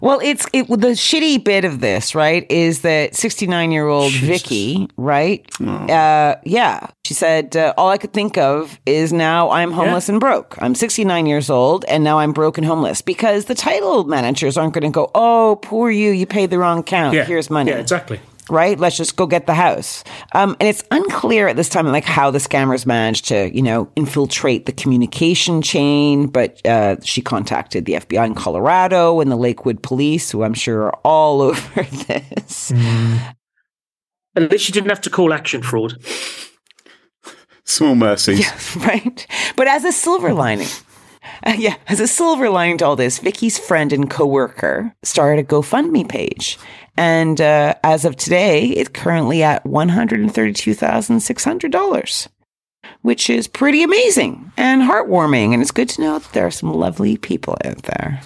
[0.01, 0.69] Well, it's it.
[0.69, 5.47] The shitty bit of this, right, is that 69 year old Vicky, right?
[5.61, 10.21] Uh, yeah, she said uh, all I could think of is now I'm homeless and
[10.21, 10.57] broke.
[10.61, 14.75] I'm 69 years old and now I'm broke and homeless because the title managers aren't
[14.75, 17.15] going to go, oh, poor you, you paid the wrong count.
[17.15, 17.71] Yeah, Here's money.
[17.71, 18.21] Yeah, exactly.
[18.55, 18.79] Right?
[18.79, 20.05] Let's just go get the house.
[20.33, 23.91] Um, and it's unclear at this time, like how the scammers managed to, you know,
[23.97, 26.29] infiltrate the communication chain.
[26.29, 30.85] But uh, she contacted the FBI in Colorado and the Lakewood police, who I'm sure
[30.85, 32.73] are all over this.
[34.37, 35.99] At least you didn't have to call action fraud.
[37.65, 38.41] Small mercies.
[38.45, 39.27] Yeah, right.
[39.57, 40.69] But as a silver lining,
[41.45, 45.49] uh, yeah, as a silver lining to all this, Vicky's friend and coworker started a
[45.49, 46.59] GoFundMe page,
[46.97, 51.73] and uh, as of today, it's currently at one hundred and thirty-two thousand six hundred
[51.73, 52.29] dollars,
[53.03, 55.53] which is pretty amazing and heartwarming.
[55.53, 58.21] And it's good to know that there are some lovely people out there.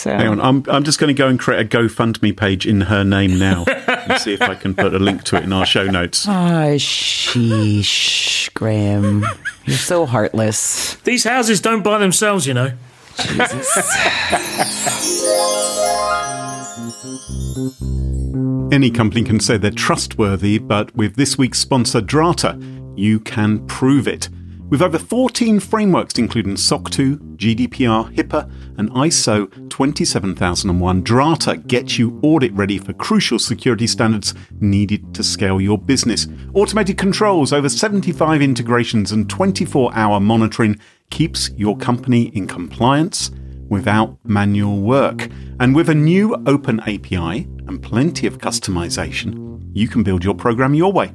[0.00, 2.80] So Hang on, I'm I'm just going to go and create a GoFundMe page in
[2.80, 5.66] her name now and see if I can put a link to it in our
[5.66, 6.26] show notes.
[6.40, 9.26] Ah, sheesh, Graham.
[9.66, 10.94] You're so heartless.
[11.04, 12.72] These houses don't buy themselves, you know.
[18.72, 22.58] Any company can say they're trustworthy, but with this week's sponsor, Drata,
[22.96, 24.30] you can prove it.
[24.70, 32.20] With over 14 frameworks, including SOC 2, GDPR, HIPAA, and ISO 27001, Drata gets you
[32.22, 36.28] audit ready for crucial security standards needed to scale your business.
[36.54, 40.78] Automated controls, over 75 integrations, and 24 hour monitoring
[41.10, 43.32] keeps your company in compliance
[43.70, 45.30] without manual work.
[45.58, 50.74] And with a new open API and plenty of customization, you can build your program
[50.74, 51.12] your way.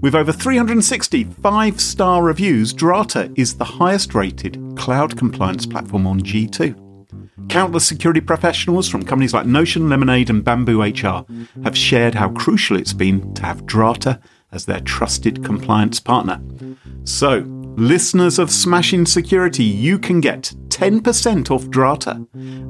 [0.00, 6.20] With over 360 five star reviews, Drata is the highest rated cloud compliance platform on
[6.20, 6.84] G2.
[7.48, 11.24] Countless security professionals from companies like Notion, Lemonade, and Bamboo HR
[11.64, 14.20] have shared how crucial it's been to have Drata
[14.52, 16.40] as their trusted compliance partner.
[17.04, 17.44] So,
[17.76, 22.26] listeners of Smashing Security, you can get 10% off Drata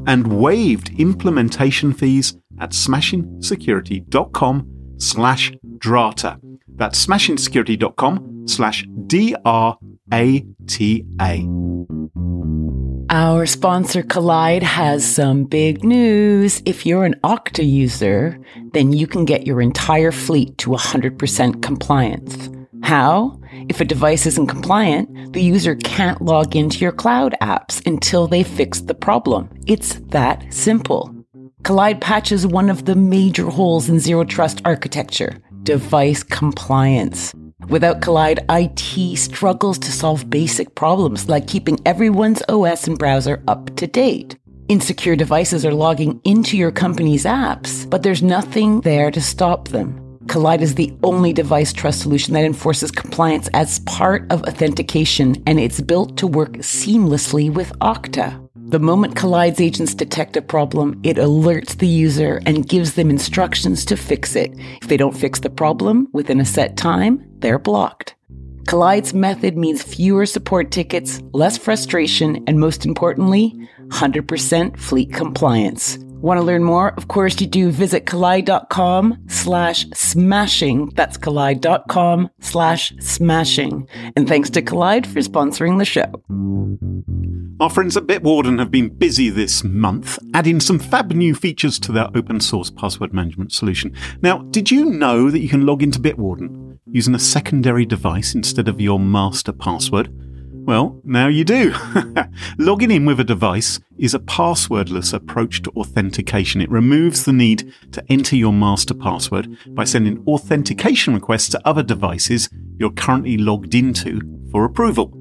[0.07, 6.40] and waived implementation fees at smashingsecurity.com slash Drata.
[6.69, 9.77] That's smashingsecurity.com slash D-R-A-T-A.
[13.09, 16.62] Our sponsor Kolide has some big news.
[16.64, 18.38] If you're an Okta user,
[18.73, 22.51] then you can get your entire fleet to 100% compliance.
[22.83, 23.40] How?
[23.68, 28.42] If a device isn't compliant, the user can't log into your cloud apps until they
[28.42, 29.50] fix the problem.
[29.66, 31.12] It's that simple.
[31.62, 37.35] Kolide patches one of the major holes in zero trust architecture device compliance.
[37.68, 43.74] Without Kolide, IT struggles to solve basic problems like keeping everyone's OS and browser up
[43.74, 44.38] to date.
[44.68, 50.06] Insecure devices are logging into your company's apps, but there's nothing there to stop them.
[50.27, 55.61] Kolide is the only device trust solution that enforces compliance as part of authentication, and
[55.61, 58.43] it's built to work seamlessly with Okta.
[58.69, 63.85] The moment Kolide's agents detect a problem, it alerts the user and gives them instructions
[63.85, 64.53] to fix it.
[64.83, 68.17] If they don't fix the problem within a set time, they're blocked.
[68.65, 73.55] Kolide's method means fewer support tickets, less frustration, and most importantly,
[73.91, 75.99] 100% fleet compliance.
[76.20, 76.92] Want to learn more?
[76.94, 77.70] Of course you do.
[77.70, 80.92] Visit kolide.com slash smashing.
[80.94, 83.88] That's kolide.com slash smashing.
[84.16, 86.22] And thanks to Kolide for sponsoring the show.
[87.61, 91.92] Our friends at Bitwarden have been busy this month, adding some fab new features to
[91.92, 93.94] their open source password management solution.
[94.20, 98.68] Now, did you know that you can log into Bitwarden using a secondary device instead
[98.68, 100.12] of your master password?
[100.66, 101.72] Well, now you do.
[102.59, 106.61] Logging in with a device is a passwordless approach to authentication.
[106.61, 111.85] It removes the need to enter your master password by sending authentication requests to other
[111.85, 115.12] devices you're currently logged into for approval.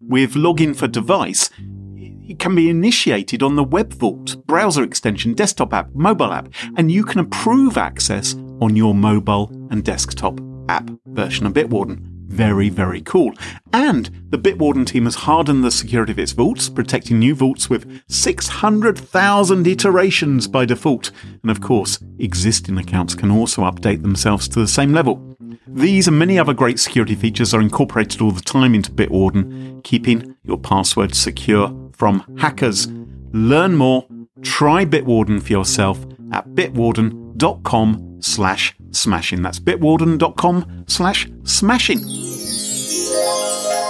[0.00, 1.50] With Login for Device,
[1.96, 6.92] it can be initiated on the Web Vault browser extension, desktop app, mobile app, and
[6.92, 12.11] you can approve access on your mobile and desktop app version of Bitwarden.
[12.32, 13.34] Very, very cool.
[13.74, 18.02] And the Bitwarden team has hardened the security of its vaults, protecting new vaults with
[18.08, 21.10] 600,000 iterations by default.
[21.42, 25.36] And of course, existing accounts can also update themselves to the same level.
[25.66, 30.34] These and many other great security features are incorporated all the time into Bitwarden, keeping
[30.42, 32.88] your password secure from hackers.
[33.32, 34.06] Learn more,
[34.40, 39.42] try Bitwarden for yourself at bitwarden.com slash smashing.
[39.42, 42.00] That's bitwarden.com slash smashing.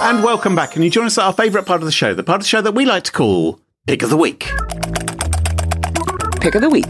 [0.01, 0.75] And welcome back.
[0.75, 2.49] And you join us at our favourite part of the show, the part of the
[2.49, 4.49] show that we like to call Pick of the Week.
[6.41, 6.85] Pick of the week.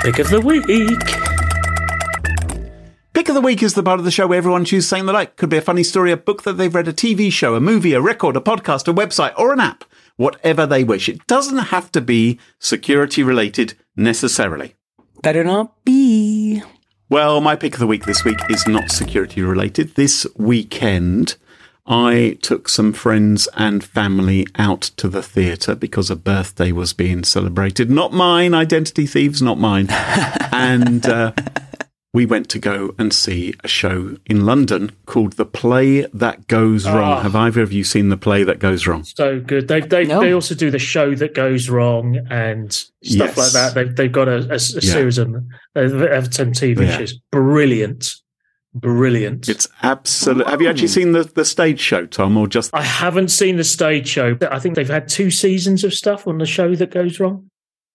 [0.00, 0.64] Pick of the week.
[3.12, 5.12] Pick of the Week is the part of the show where everyone chooses something they
[5.12, 5.36] like.
[5.36, 7.92] Could be a funny story, a book that they've read, a TV show, a movie,
[7.92, 9.84] a record, a podcast, a website, or an app.
[10.16, 11.10] Whatever they wish.
[11.10, 14.76] It doesn't have to be security related necessarily.
[15.22, 16.62] Better not be.
[17.08, 19.94] Well, my pick of the week this week is not security related.
[19.94, 21.36] This weekend,
[21.86, 27.24] I took some friends and family out to the theatre because a birthday was being
[27.24, 27.90] celebrated.
[27.90, 29.86] Not mine, identity thieves, not mine.
[30.52, 31.32] and uh,
[32.18, 36.84] we went to go and see a show in London called The Play That Goes
[36.84, 37.18] Wrong.
[37.18, 37.22] Ah.
[37.22, 39.04] Have either of you seen The Play That Goes Wrong?
[39.04, 39.68] So good.
[39.68, 40.18] They they No.
[40.20, 42.90] they also do the show that goes wrong and stuff
[43.36, 43.36] Yes.
[43.38, 43.74] like that.
[43.76, 44.92] They've they've got a, a, a Yeah.
[44.96, 45.28] series of
[45.76, 46.98] of Everton TV Yeah.
[46.98, 47.14] shows.
[47.30, 48.14] Brilliant,
[48.74, 49.48] brilliant.
[49.48, 50.46] It's absolute.
[50.48, 53.64] Have you actually seen the, the stage show, Thom, or just I haven't seen the
[53.64, 54.34] stage show.
[54.34, 57.47] but I think they've had two seasons of stuff on the show that goes wrong.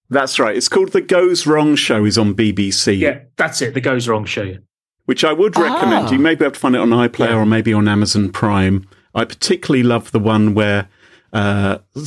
[0.10, 0.56] That's right.
[0.56, 2.06] It's called The Goes Wrong Show.
[2.06, 3.00] is on BBC.
[3.00, 3.74] Yeah, that's it.
[3.74, 4.58] The goes wrong show.
[5.06, 6.08] which I would recommend.
[6.08, 6.12] Ah.
[6.12, 7.36] You may be able to find it on iPlayer Yeah.
[7.38, 8.88] or maybe on Amazon Prime.
[9.16, 10.88] I particularly love the one where.
[11.34, 11.80] Uh,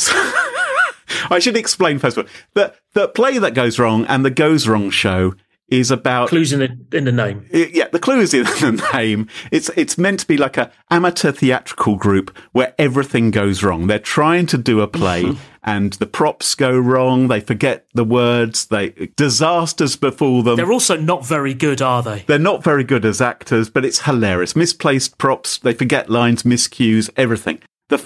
[1.30, 4.68] I should explain first of all the the play that goes wrong and the goes
[4.68, 5.34] wrong show
[5.68, 7.46] is about Clues in the in the name.
[7.52, 9.28] I- yeah, the clue is in the name.
[9.50, 13.86] It's it's meant to be like a amateur theatrical group where everything goes wrong.
[13.86, 15.40] They're trying to do a play mm-hmm.
[15.64, 17.28] and the props go wrong.
[17.28, 18.66] They forget the words.
[18.66, 20.56] They disasters befall them.
[20.56, 22.20] They're also not very good, are they?
[22.26, 24.54] They're not very good as actors, but it's hilarious.
[24.54, 27.60] Misplaced props, they forget lines, miscues, everything.
[27.88, 27.98] The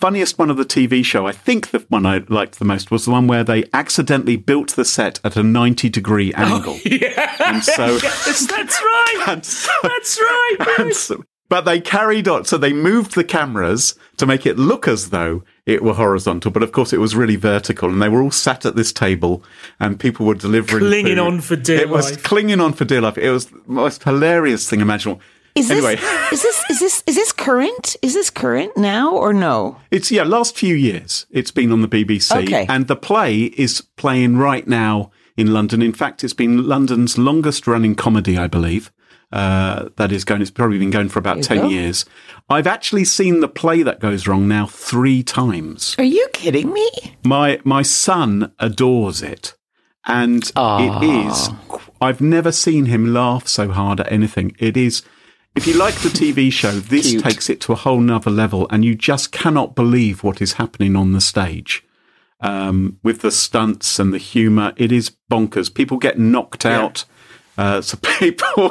[0.00, 3.04] funniest one of the TV show, I think the one I liked the most, was
[3.04, 6.78] the one where they accidentally built the set at a 90 degree oh, angle.
[6.84, 9.44] Yeah, And so, yes, that's right.
[9.44, 10.56] so, That's right.
[10.78, 10.98] yes.
[10.98, 12.44] so- but they carried on.
[12.44, 16.62] So they moved the cameras to make it look as though it were horizontal, but
[16.62, 17.88] of course it was really vertical.
[17.90, 19.42] And they were all sat at this table,
[19.80, 21.18] and people were delivering, Clinging food.
[21.18, 23.18] on for dear It was clinging on for dear life.
[23.18, 25.20] It was the most hilarious thing imaginable.
[25.60, 25.94] Is this Anyway.
[26.32, 27.96] is this is this is this current?
[28.02, 29.76] Is this current now or no?
[29.90, 32.66] It's yeah, last few years it's been on the BBC, Okay.
[32.68, 35.82] and the play is playing right now in London.
[35.82, 38.90] In fact, it's been London's longest running comedy, I believe.
[39.32, 40.42] Uh, that is going.
[40.42, 41.68] It's probably been going for about you ten go.
[41.68, 42.04] years.
[42.48, 45.94] I've actually seen the play that goes wrong now three times.
[45.98, 46.90] Are you kidding me?
[47.24, 49.54] My my son adores it,
[50.04, 51.48] and it is.
[52.00, 54.56] I've never seen him laugh so hard at anything.
[54.58, 55.02] It is.
[55.56, 57.24] If you like the TV show, this Cute.
[57.24, 60.94] takes it to a whole nother level, and you just cannot believe what is happening
[60.96, 61.84] on the stage.
[62.40, 65.72] Um, with the stunts and the humour, it is bonkers.
[65.74, 67.04] People get knocked out.
[67.58, 68.70] Uh, so people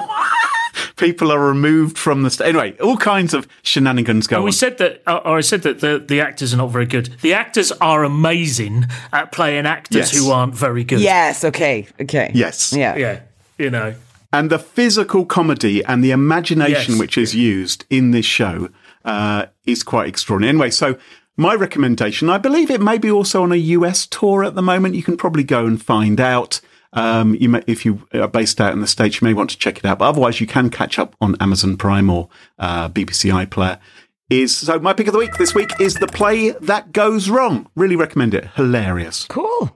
[0.95, 2.47] people are removed from the stage.
[2.47, 4.45] Anyway, all kinds of shenanigans go And on.
[4.45, 7.07] we said that, uh, or I said that the, the actors are not very good.
[7.21, 10.17] The actors are amazing at playing actors Yes.
[10.17, 11.01] who aren't very good.
[11.01, 11.43] Yes.
[11.43, 11.88] Okay.
[12.01, 12.32] Okay.
[12.34, 12.73] Yes.
[12.73, 12.95] Yeah.
[12.95, 13.19] Yeah.
[13.57, 13.93] You know.
[14.32, 16.99] And the physical comedy and the imagination Yes.
[16.99, 18.69] which is used in this show
[19.05, 20.49] uh, is quite extraordinary.
[20.49, 20.97] Anyway, so
[21.38, 24.95] my recommendation, I believe it may be also on a US tour at the moment.
[24.95, 26.61] You can probably go and find out.
[26.91, 29.57] Um, you may, if you are based out in the States, you may want to
[29.57, 29.99] check it out.
[29.99, 33.80] But otherwise, you can catch up on Amazon Prime or uh, BBC iPlayer.
[34.30, 37.67] Is so my pick of the week this week is the play that goes wrong.
[37.75, 38.45] Really recommend it.
[38.55, 39.25] Hilarious.
[39.27, 39.71] Cool.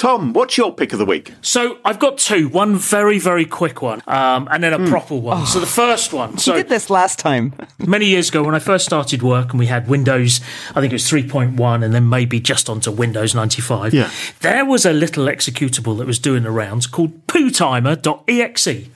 [0.00, 1.34] Thom, what's your pick of the week?
[1.42, 2.48] So I've got two.
[2.48, 5.44] One very, very quick one, um, and then a proper one.
[5.44, 6.32] So the first one.
[6.32, 7.52] You So did this last time.
[7.78, 10.40] many years ago when I first started work and we had Windows,
[10.70, 13.92] I think it was 3.1 and then maybe just onto Windows 95.
[13.92, 14.10] Yeah.
[14.40, 18.88] There was a little executable that was doing the rounds called pootimer.exe.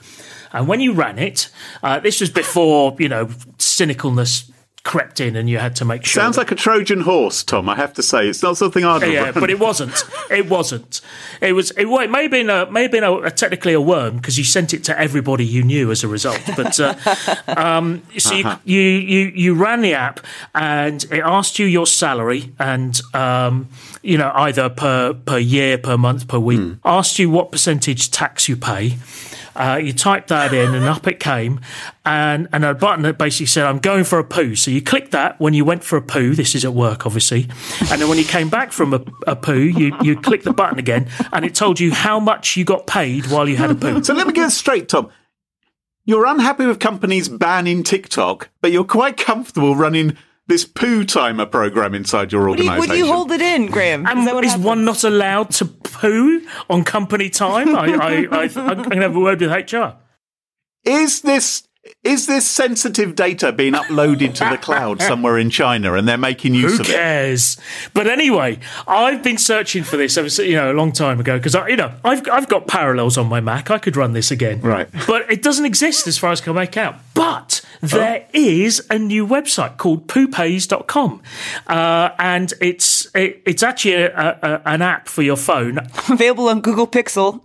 [0.53, 1.49] And when you ran it,
[1.83, 3.27] uh, this was before, you know,
[3.59, 4.49] cynicalness
[4.85, 6.21] crept in and you had to make sure.
[6.21, 7.67] Sounds like a Trojan horse, Thom.
[7.67, 9.33] I have to say, it's not something I'd yeah, run.
[9.33, 10.03] but it wasn't.
[10.29, 11.01] It wasn't.
[11.41, 11.71] It was.
[11.71, 14.17] It, well, it may have been a may have been a, a technically a worm
[14.17, 16.39] because you sent it to everybody you knew as a result.
[16.55, 16.93] But uh,
[17.47, 18.57] um, so Uh-huh.
[18.63, 20.19] you, you you you ran the app
[20.53, 23.67] and it asked you your salary and um,
[24.03, 26.59] you know either per per year, per month, per week.
[26.59, 26.73] Hmm.
[26.85, 28.97] Asked you what percentage tax you pay.
[29.55, 31.59] Uh, you typed that in, and up it came,
[32.05, 35.11] and and a button that basically said, "I'm going for a poo." So you clicked
[35.11, 36.35] that when you went for a poo.
[36.35, 37.47] This is at work, obviously,
[37.89, 40.79] and then when you came back from a, a poo, you you clicked the button
[40.79, 44.03] again, and it told you how much you got paid while you had a poo.
[44.03, 45.09] So let me get straight, Thom.
[46.07, 50.17] You're unhappy with companies banning TikTok, but you're quite comfortable running
[50.47, 52.89] this poo timer program inside your Would you, organisation.
[52.91, 54.05] would you hold it in, Graham?
[54.05, 57.75] And Is that what is one not allowed to poo on company time?
[57.75, 59.97] I, I, I, I'm going to have a word with HR.
[60.83, 61.67] Is this
[62.03, 66.53] is this sensitive data being uploaded to the cloud somewhere in China, and they're making
[66.53, 66.87] use Who of it?
[66.87, 67.57] Who cares?
[67.93, 71.55] But anyway, I've been searching for this ever you know a long time ago because
[71.55, 73.71] I, you know, I've I've got parallels on my Mac.
[73.71, 74.87] I could run this again, Right.
[75.07, 76.95] But it doesn't exist as far as I can make out.
[77.13, 81.21] But there is a new website called poopays.com.
[81.67, 85.77] Uh, and it's it, it's actually a, a, an app for your phone
[86.09, 87.41] available on Google Pixel?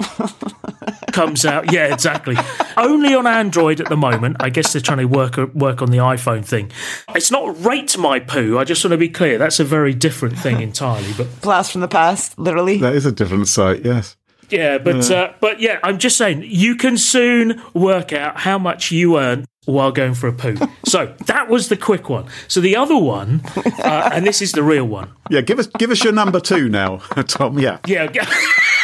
[1.13, 1.73] comes out.
[1.73, 2.37] Yeah, exactly.
[2.77, 4.37] Only on Android at the moment.
[4.41, 6.71] I guess they're trying to work work on the iPhone thing.
[7.15, 8.59] It's not rate my poo.
[8.59, 9.39] I just want to be clear.
[9.39, 11.13] That's a very different thing entirely.
[11.17, 12.79] But Blast from the past, literally.
[12.79, 14.17] That is a different site, yes.
[14.51, 18.91] Yeah, but uh, but yeah, I'm just saying you can soon work out how much
[18.91, 20.57] you earn while going for a poo.
[20.85, 22.27] so that was the quick one.
[22.49, 25.11] So the other one, uh, and this is the real one.
[25.31, 26.97] Yeah, give us give us your number two now,
[27.29, 27.59] Thom.
[27.59, 27.79] Yeah.
[27.87, 28.11] Yeah.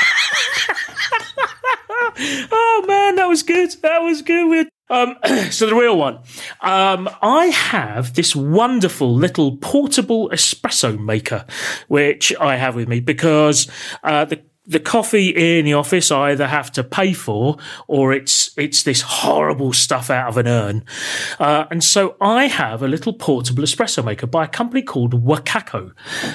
[2.18, 3.70] oh man, that was good.
[3.82, 4.68] That was good.
[4.88, 5.16] Um,
[5.50, 6.20] so the real one.
[6.60, 11.44] Um, I have this wonderful little portable espresso maker,
[11.88, 13.68] which I have with me because
[14.02, 17.56] uh, the the coffee in the office I either have to pay for
[17.86, 20.84] or it's it's this horrible stuff out of an urn.
[21.38, 25.92] Uh, and so I have a little portable espresso maker by a company called Wacaco.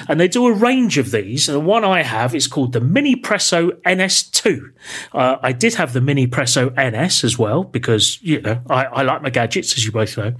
[0.08, 1.48] And they do a range of these.
[1.48, 4.72] And the one I have is called the Minipresso NS2.
[5.12, 9.22] Uh, I did have the Minipresso NS as well because, you know, I, I like
[9.22, 10.34] my gadgets, as you both know.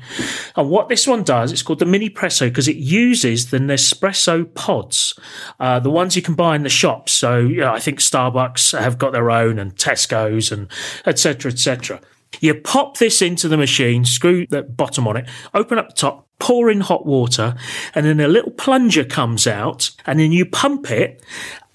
[0.57, 5.19] And what this one does, it's called the Minipresso because it uses the Nespresso pods,
[5.61, 7.13] uh, the ones you can buy in the shops.
[7.13, 10.69] So, you know, I think Starbucks have got their own and Tesco's and
[11.05, 12.01] et cetera, et cetera.
[12.41, 16.29] You pop this into the machine, screw the bottom on it, open up the top,
[16.39, 17.55] pour in hot water,
[17.95, 21.23] and then a little plunger comes out, and then you pump it,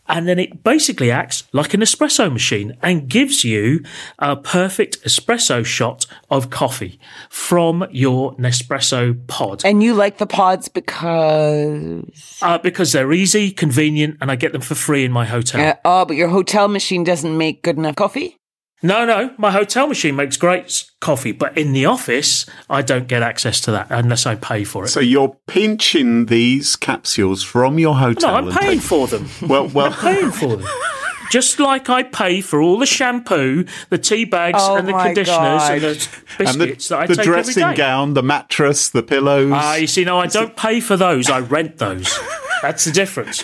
[0.08, 3.84] and then it basically acts like an espresso machine and gives you
[4.20, 7.00] a perfect espresso shot of coffee
[7.30, 9.64] from your Nespresso pod.
[9.66, 14.62] And you like the pods because Uh, because they're easy, convenient, and I get them
[14.62, 15.62] for free in my hotel.
[15.62, 18.38] uh, oh, but your hotel machine doesn't make good enough coffee.
[18.84, 23.24] No, no, my hotel machine makes great coffee, but in the office, I don't get
[23.24, 24.90] access to that unless I pay for it.
[24.90, 28.40] So you're pinching these capsules from your hotel.
[28.44, 29.28] no, I'm paying take- for them.
[29.48, 30.68] Well, well, I'm paying for them.
[31.32, 35.08] Just like I pay for all the shampoo, the tea bags, Oh and the my
[35.08, 35.82] conditioners and God.
[35.82, 37.78] the and the, biscuits that I the take dressing every day.
[37.78, 39.52] gown, the mattress, the pillows.
[39.54, 41.30] Ah, you see, no, I don't pay for those.
[41.30, 42.18] I rent those.
[42.62, 43.44] That's the difference.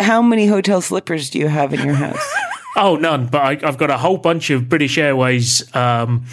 [0.00, 2.18] How many hotel slippers do you have in your house?
[2.76, 3.26] Oh, none.
[3.26, 6.24] But I, I've got a whole bunch of British Airways um,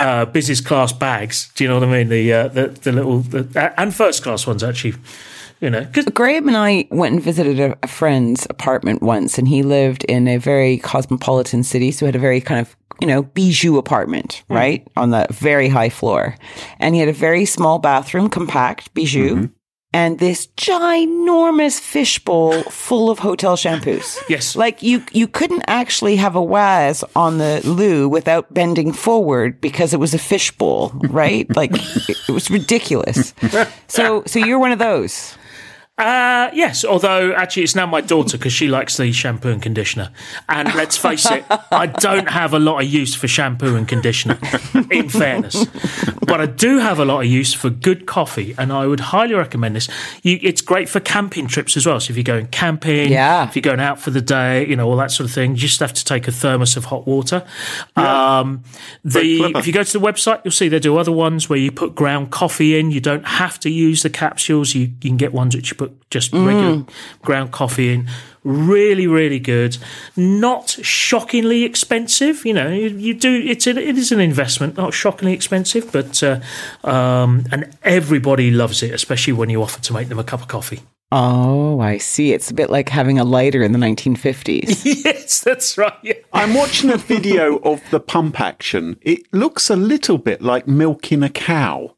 [0.00, 1.50] uh, business class bags.
[1.54, 2.08] Do you know what I mean?
[2.08, 4.94] The uh, the, the little the, and first class ones actually.
[5.60, 9.48] You know, 'cause- Graham and I went and visited a, a friend's apartment once, and
[9.48, 13.08] he lived in a very cosmopolitan city, so he had a very kind of you
[13.08, 16.36] know bijou apartment, right, on the very high floor,
[16.78, 19.48] and he had a very small bathroom, compact bijou.
[19.98, 24.16] And this ginormous fishbowl full of hotel shampoos.
[24.28, 24.54] Yes.
[24.54, 29.92] Like you, you couldn't actually have a waz on the loo without bending forward because
[29.92, 31.48] it was a fishbowl, right?
[31.56, 33.34] like it, it was ridiculous.
[33.88, 35.34] So, so you're one of those.
[35.98, 40.10] Uh, yes, although actually it's now my daughter because she likes the shampoo and conditioner.
[40.48, 44.38] And let's face it, I don't have a lot of use for shampoo and conditioner,
[44.92, 45.66] in fairness.
[46.24, 49.34] But I do have a lot of use for good coffee, and I would highly
[49.34, 49.88] recommend this.
[50.22, 51.98] You, it's great for camping trips as well.
[51.98, 53.48] So if you're going camping, Yeah.
[53.48, 55.56] if you're going out for the day, you know, all that sort of thing, you
[55.56, 57.44] just have to take a thermos of hot water.
[57.96, 58.62] Um,
[59.04, 61.72] the, if you go to the website, you'll see they do other ones where you
[61.72, 62.90] put ground coffee in.
[62.92, 64.74] You don't have to use the capsules.
[64.74, 66.84] You, you can get ones which you put just regular
[67.22, 68.08] ground coffee in.
[68.44, 69.76] Really, really good.
[70.16, 72.46] Not shockingly expensive.
[72.46, 74.76] You know, you, you do it's a, it is an investment.
[74.76, 76.40] Not shockingly expensive, but uh,
[76.84, 80.48] um, and everybody loves it, especially when you offer to make them a cup of
[80.48, 80.80] coffee.
[81.10, 82.32] Oh, I see.
[82.32, 84.84] It's a bit like having a lighter in the 1950s.
[85.04, 85.94] yes, that's right.
[86.02, 86.14] Yeah.
[86.34, 88.98] I'm watching a video of the pump action.
[89.00, 91.96] It looks a little bit like milking a cow.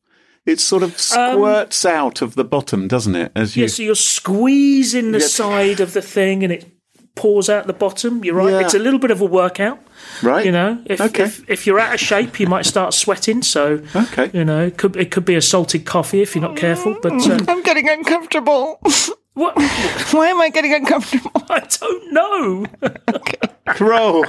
[0.50, 3.32] It sort of squirts out of the bottom, doesn't it?
[3.36, 5.26] As you Yeah, so you're squeezing the Yeah.
[5.26, 6.66] side of the thing and it
[7.14, 8.24] pours out the bottom.
[8.24, 8.50] You're right.
[8.52, 8.60] Yeah.
[8.60, 9.78] It's a little bit of a workout.
[10.22, 11.24] right, You know, if, Okay.
[11.24, 13.42] if if you're out of shape, you might start sweating.
[13.42, 14.30] So, Okay.
[14.32, 16.96] you know, it could it could be a salted coffee if you're not careful.
[17.02, 18.80] But uh, I'm getting uncomfortable.
[19.34, 19.54] what?
[20.12, 21.30] Why am I getting uncomfortable?
[21.50, 22.66] I don't know.
[23.66, 24.24] Carole.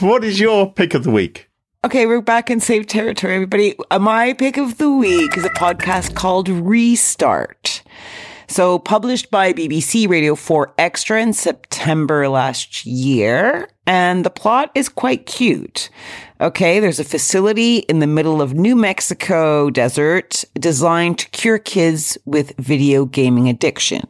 [0.00, 1.48] what is your pick of the week?
[1.84, 3.74] Okay, we're back in safe territory, everybody.
[3.90, 7.82] Uh, My pick of the week is a podcast called Restart.
[8.46, 13.68] So, published by BBC Radio 4 Extra in September last year.
[13.84, 15.90] And the plot is quite cute.
[16.40, 22.16] Okay, there's a facility in the middle of New Mexico desert designed to cure kids
[22.24, 24.02] with video gaming addiction.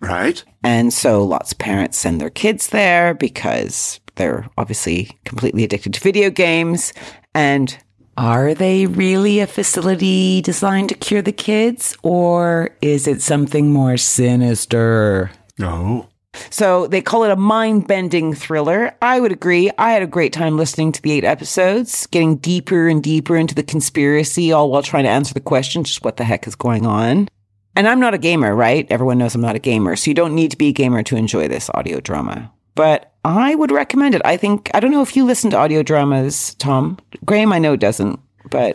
[0.00, 0.42] Right.
[0.62, 6.00] And so lots of parents send their kids there because they're obviously completely addicted to
[6.00, 6.92] video games.
[7.34, 7.76] And
[8.16, 13.96] are they really a facility designed to cure the kids or is it something more
[13.96, 15.30] sinister?
[15.58, 16.08] No.
[16.50, 18.94] So they call it a mind bending thriller.
[19.02, 19.70] I would agree.
[19.78, 23.54] I had a great time listening to the eight episodes, getting deeper and deeper into
[23.54, 26.86] the conspiracy, all while trying to answer the question just what the heck is going
[26.86, 27.28] on.
[27.74, 28.86] And I'm not a gamer, right?
[28.90, 29.96] Everyone knows I'm not a gamer.
[29.96, 32.52] So you don't need to be a gamer to enjoy this audio drama.
[32.80, 34.22] But I would recommend it.
[34.24, 36.98] I think I don't know if you listen to audio dramas, Thom.
[37.26, 38.18] Graham, I know doesn't,
[38.48, 38.74] but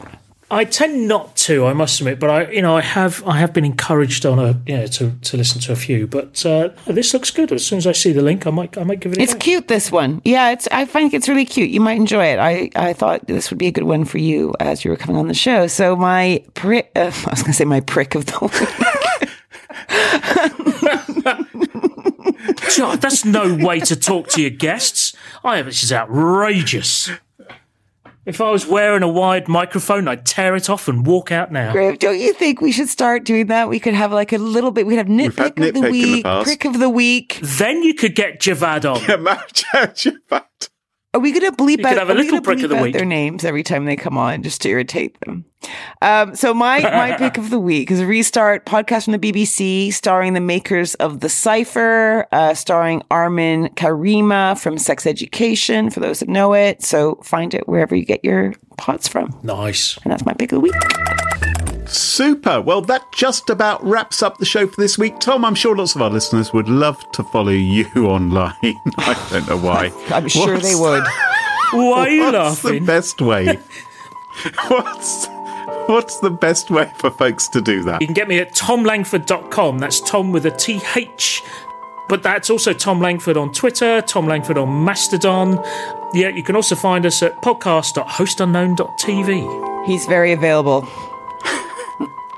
[0.51, 3.51] I tend not to, I must admit, but I, you know, I have, I have
[3.51, 6.05] been encouraged on a, you know, to, to listen to a few.
[6.05, 7.51] But uh, this looks good.
[7.51, 9.17] As soon as I see the link, I might, I might give it.
[9.17, 9.39] A it's go.
[9.39, 9.69] cute.
[9.69, 10.67] This one, yeah, it's.
[10.71, 11.71] I find it's really cute.
[11.71, 12.37] You might enjoy it.
[12.37, 15.17] I, I thought this would be a good one for you as you were coming
[15.17, 15.65] on the show.
[15.65, 18.37] So my prick, uh, I was going to say my prick of the
[21.79, 21.89] week.
[22.77, 25.15] God, that's no way to talk to your guests.
[25.43, 27.09] I this is outrageous.
[28.25, 31.71] If I was wearing a wired microphone, I'd tear it off and walk out now.
[31.71, 33.69] Graham, don't you think we should start doing that?
[33.69, 34.87] We could have like a little bit.
[34.87, 37.39] We'd have had nitpick of the in the week, prick of the week.
[37.43, 40.41] Then you could get Javvad on.
[41.15, 41.89] Are we going to bleep You out?
[41.91, 42.93] could have a little gonna prick of bleep the out week.
[42.93, 45.45] Their names every time they come on, just to irritate them.
[46.01, 49.93] Um, so my my pick of the week is a restart podcast from the BBC,
[49.93, 55.89] starring the makers of The Cipher, uh, starring Armin Karima from Sex Education.
[55.89, 59.97] For those that know it, so find it wherever you get your pods from, Nice.
[60.03, 60.73] and that's my pick of the week.
[61.87, 62.61] Super.
[62.61, 65.19] Well, that just about wraps up the show for this week.
[65.19, 68.53] Thom, I'm sure lots of our listeners would love to follow you online.
[68.97, 69.91] I don't know why.
[70.09, 71.03] I'm sure they would.
[71.71, 73.59] Why are you What's the best way?
[74.67, 75.27] what's
[75.87, 78.01] what's the best way for folks to do that?
[78.01, 79.79] You can get me at thomlangford.com.
[79.79, 81.41] That's Thom with a TH.
[82.07, 85.59] But that's also Thom Langford on Twitter, Thom Langford on Mastodon.
[86.13, 89.87] Yeah, you can also find us at podcast.hostunknown.tv.
[89.87, 90.87] He's very available.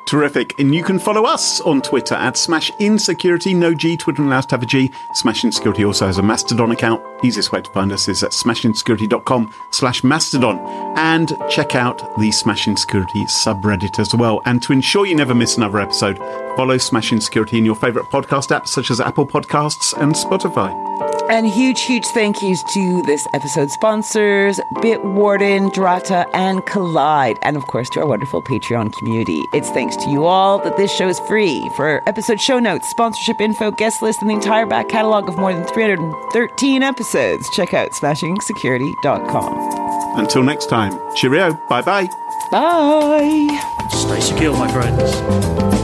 [0.08, 0.58] Terrific.
[0.58, 3.54] And you can follow us on Twitter at Smash Insecurity.
[3.54, 4.90] No G, Twitter allows to have a G.
[5.14, 7.04] Smash Insecurity also has a Mastodon account.
[7.26, 10.60] Easiest way to find us is at smashinsecurity.com slash Mastodon.
[10.98, 14.42] And check out the Smash Insecurity subreddit as well.
[14.46, 16.18] And to ensure you never miss another episode,
[16.56, 21.07] follow Smash Insecurity in your favourite podcast apps such as Apple Podcasts and Spotify.
[21.30, 27.38] And huge, huge thank yous to this episode's sponsors, Bitwarden, Drata, and Kolide.
[27.42, 29.44] And of course, to our wonderful Patreon community.
[29.54, 31.68] It's thanks to you all that this show is free.
[31.76, 35.54] For episode show notes, sponsorship info, guest list, and the entire back catalog of more
[35.54, 40.20] than 313 episodes, check out smashingsecurity.com.
[40.20, 41.54] Until next time, cheerio.
[41.70, 42.10] Bye bye.
[42.52, 43.88] Bye.
[43.92, 45.77] Stay secure, my friends.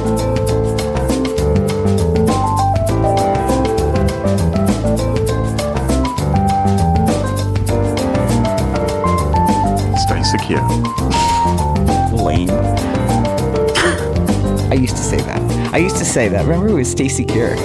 [10.33, 10.61] Secure.
[12.23, 12.49] Lame.
[14.71, 15.73] I used to say that.
[15.73, 16.45] I used to say that.
[16.45, 17.55] Remember, it was Stacey Cure.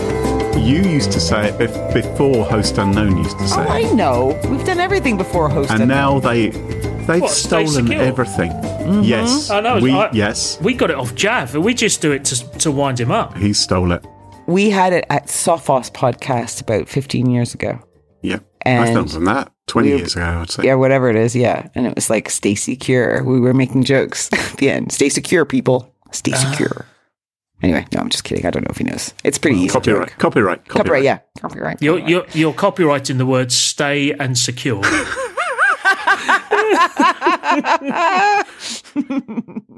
[0.59, 4.39] You used to say it bef- before Host Unknown used to say Oh, I know.
[4.51, 5.71] We've done everything before host.
[5.71, 5.97] And Unknown.
[5.97, 8.51] now they they've What, stolen everything.
[8.53, 9.03] Mm-hmm.
[9.03, 9.51] Yes.
[9.51, 9.79] I know.
[9.79, 10.61] We I- yes.
[10.61, 11.55] We got it off Jav.
[11.55, 13.37] We just do it to, to wind him up.
[13.37, 14.05] He stole it.
[14.47, 17.79] we had it at Sophos podcast about 15 years ago.
[18.23, 18.45] Yep.
[18.63, 19.53] And I've done that.
[19.69, 20.65] Twenty we- years ago, I'd say.
[20.65, 21.37] Yeah, whatever it is.
[21.37, 21.69] Yeah.
[21.77, 23.23] And it was like Stacey Cure.
[23.23, 24.91] We were making jokes at the end.
[24.93, 25.95] Stay secure, people.
[26.11, 26.51] Stay Ah.
[26.51, 26.85] secure.
[27.63, 28.47] Anyway, no, I'm just kidding.
[28.47, 29.13] I don't know if he knows.
[29.25, 29.71] It's pretty easy.
[29.73, 30.09] Copyright.
[30.11, 30.19] joke.
[30.19, 30.69] Copyright.
[30.69, 31.19] Copyright, yeah.
[31.41, 31.83] Copyright.
[31.83, 34.81] You're, you're, you're copyrighting the words stay and secure.
[34.85, 35.05] yeah.